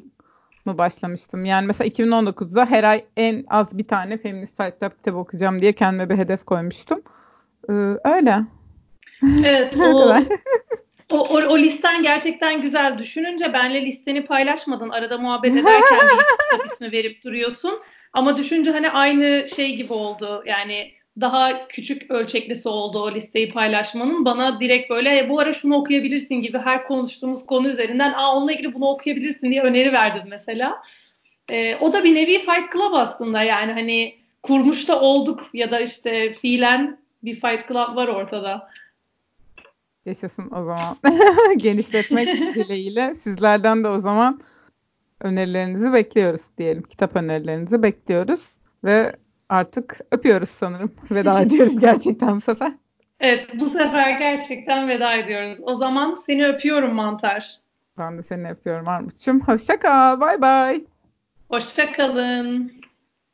[0.65, 1.45] mı başlamıştım.
[1.45, 5.73] Yani mesela 2019'da her ay en az bir tane feminist fight club kitabı okuyacağım diye
[5.73, 7.01] kendime bir hedef koymuştum.
[7.69, 8.39] Ee, öyle.
[9.45, 10.15] Evet o,
[11.09, 12.97] o, o, o listen gerçekten güzel.
[12.97, 14.89] Düşününce benle listeni paylaşmadın.
[14.89, 17.81] Arada muhabbet ederken bir kitap ismi verip duruyorsun.
[18.13, 20.43] Ama düşünce hani aynı şey gibi oldu.
[20.45, 20.91] Yani
[21.21, 24.25] daha küçük ölçeklisi oldu o listeyi paylaşmanın.
[24.25, 28.73] Bana direkt böyle bu ara şunu okuyabilirsin gibi her konuştuğumuz konu üzerinden aa onunla ilgili
[28.73, 30.83] bunu okuyabilirsin diye öneri verdin mesela.
[31.49, 35.79] Ee, o da bir nevi Fight Club aslında yani hani kurmuş da olduk ya da
[35.79, 38.69] işte fiilen bir Fight Club var ortada.
[40.05, 40.97] Yaşasın o zaman.
[41.57, 44.41] Genişletmek dileğiyle sizlerden de o zaman
[45.21, 46.83] önerilerinizi bekliyoruz diyelim.
[46.83, 48.49] Kitap önerilerinizi bekliyoruz
[48.83, 49.15] ve
[49.49, 50.91] artık öpüyoruz sanırım.
[51.11, 52.71] Veda ediyoruz gerçekten bu sefer.
[53.19, 55.57] Evet bu sefer gerçekten veda ediyoruz.
[55.61, 57.59] O zaman seni öpüyorum Mantar.
[57.97, 59.41] Ben de seni öpüyorum Armut'cum.
[59.41, 60.19] Hoşça kal.
[60.19, 60.83] Bay bay.
[61.49, 62.78] Hoşça kalın.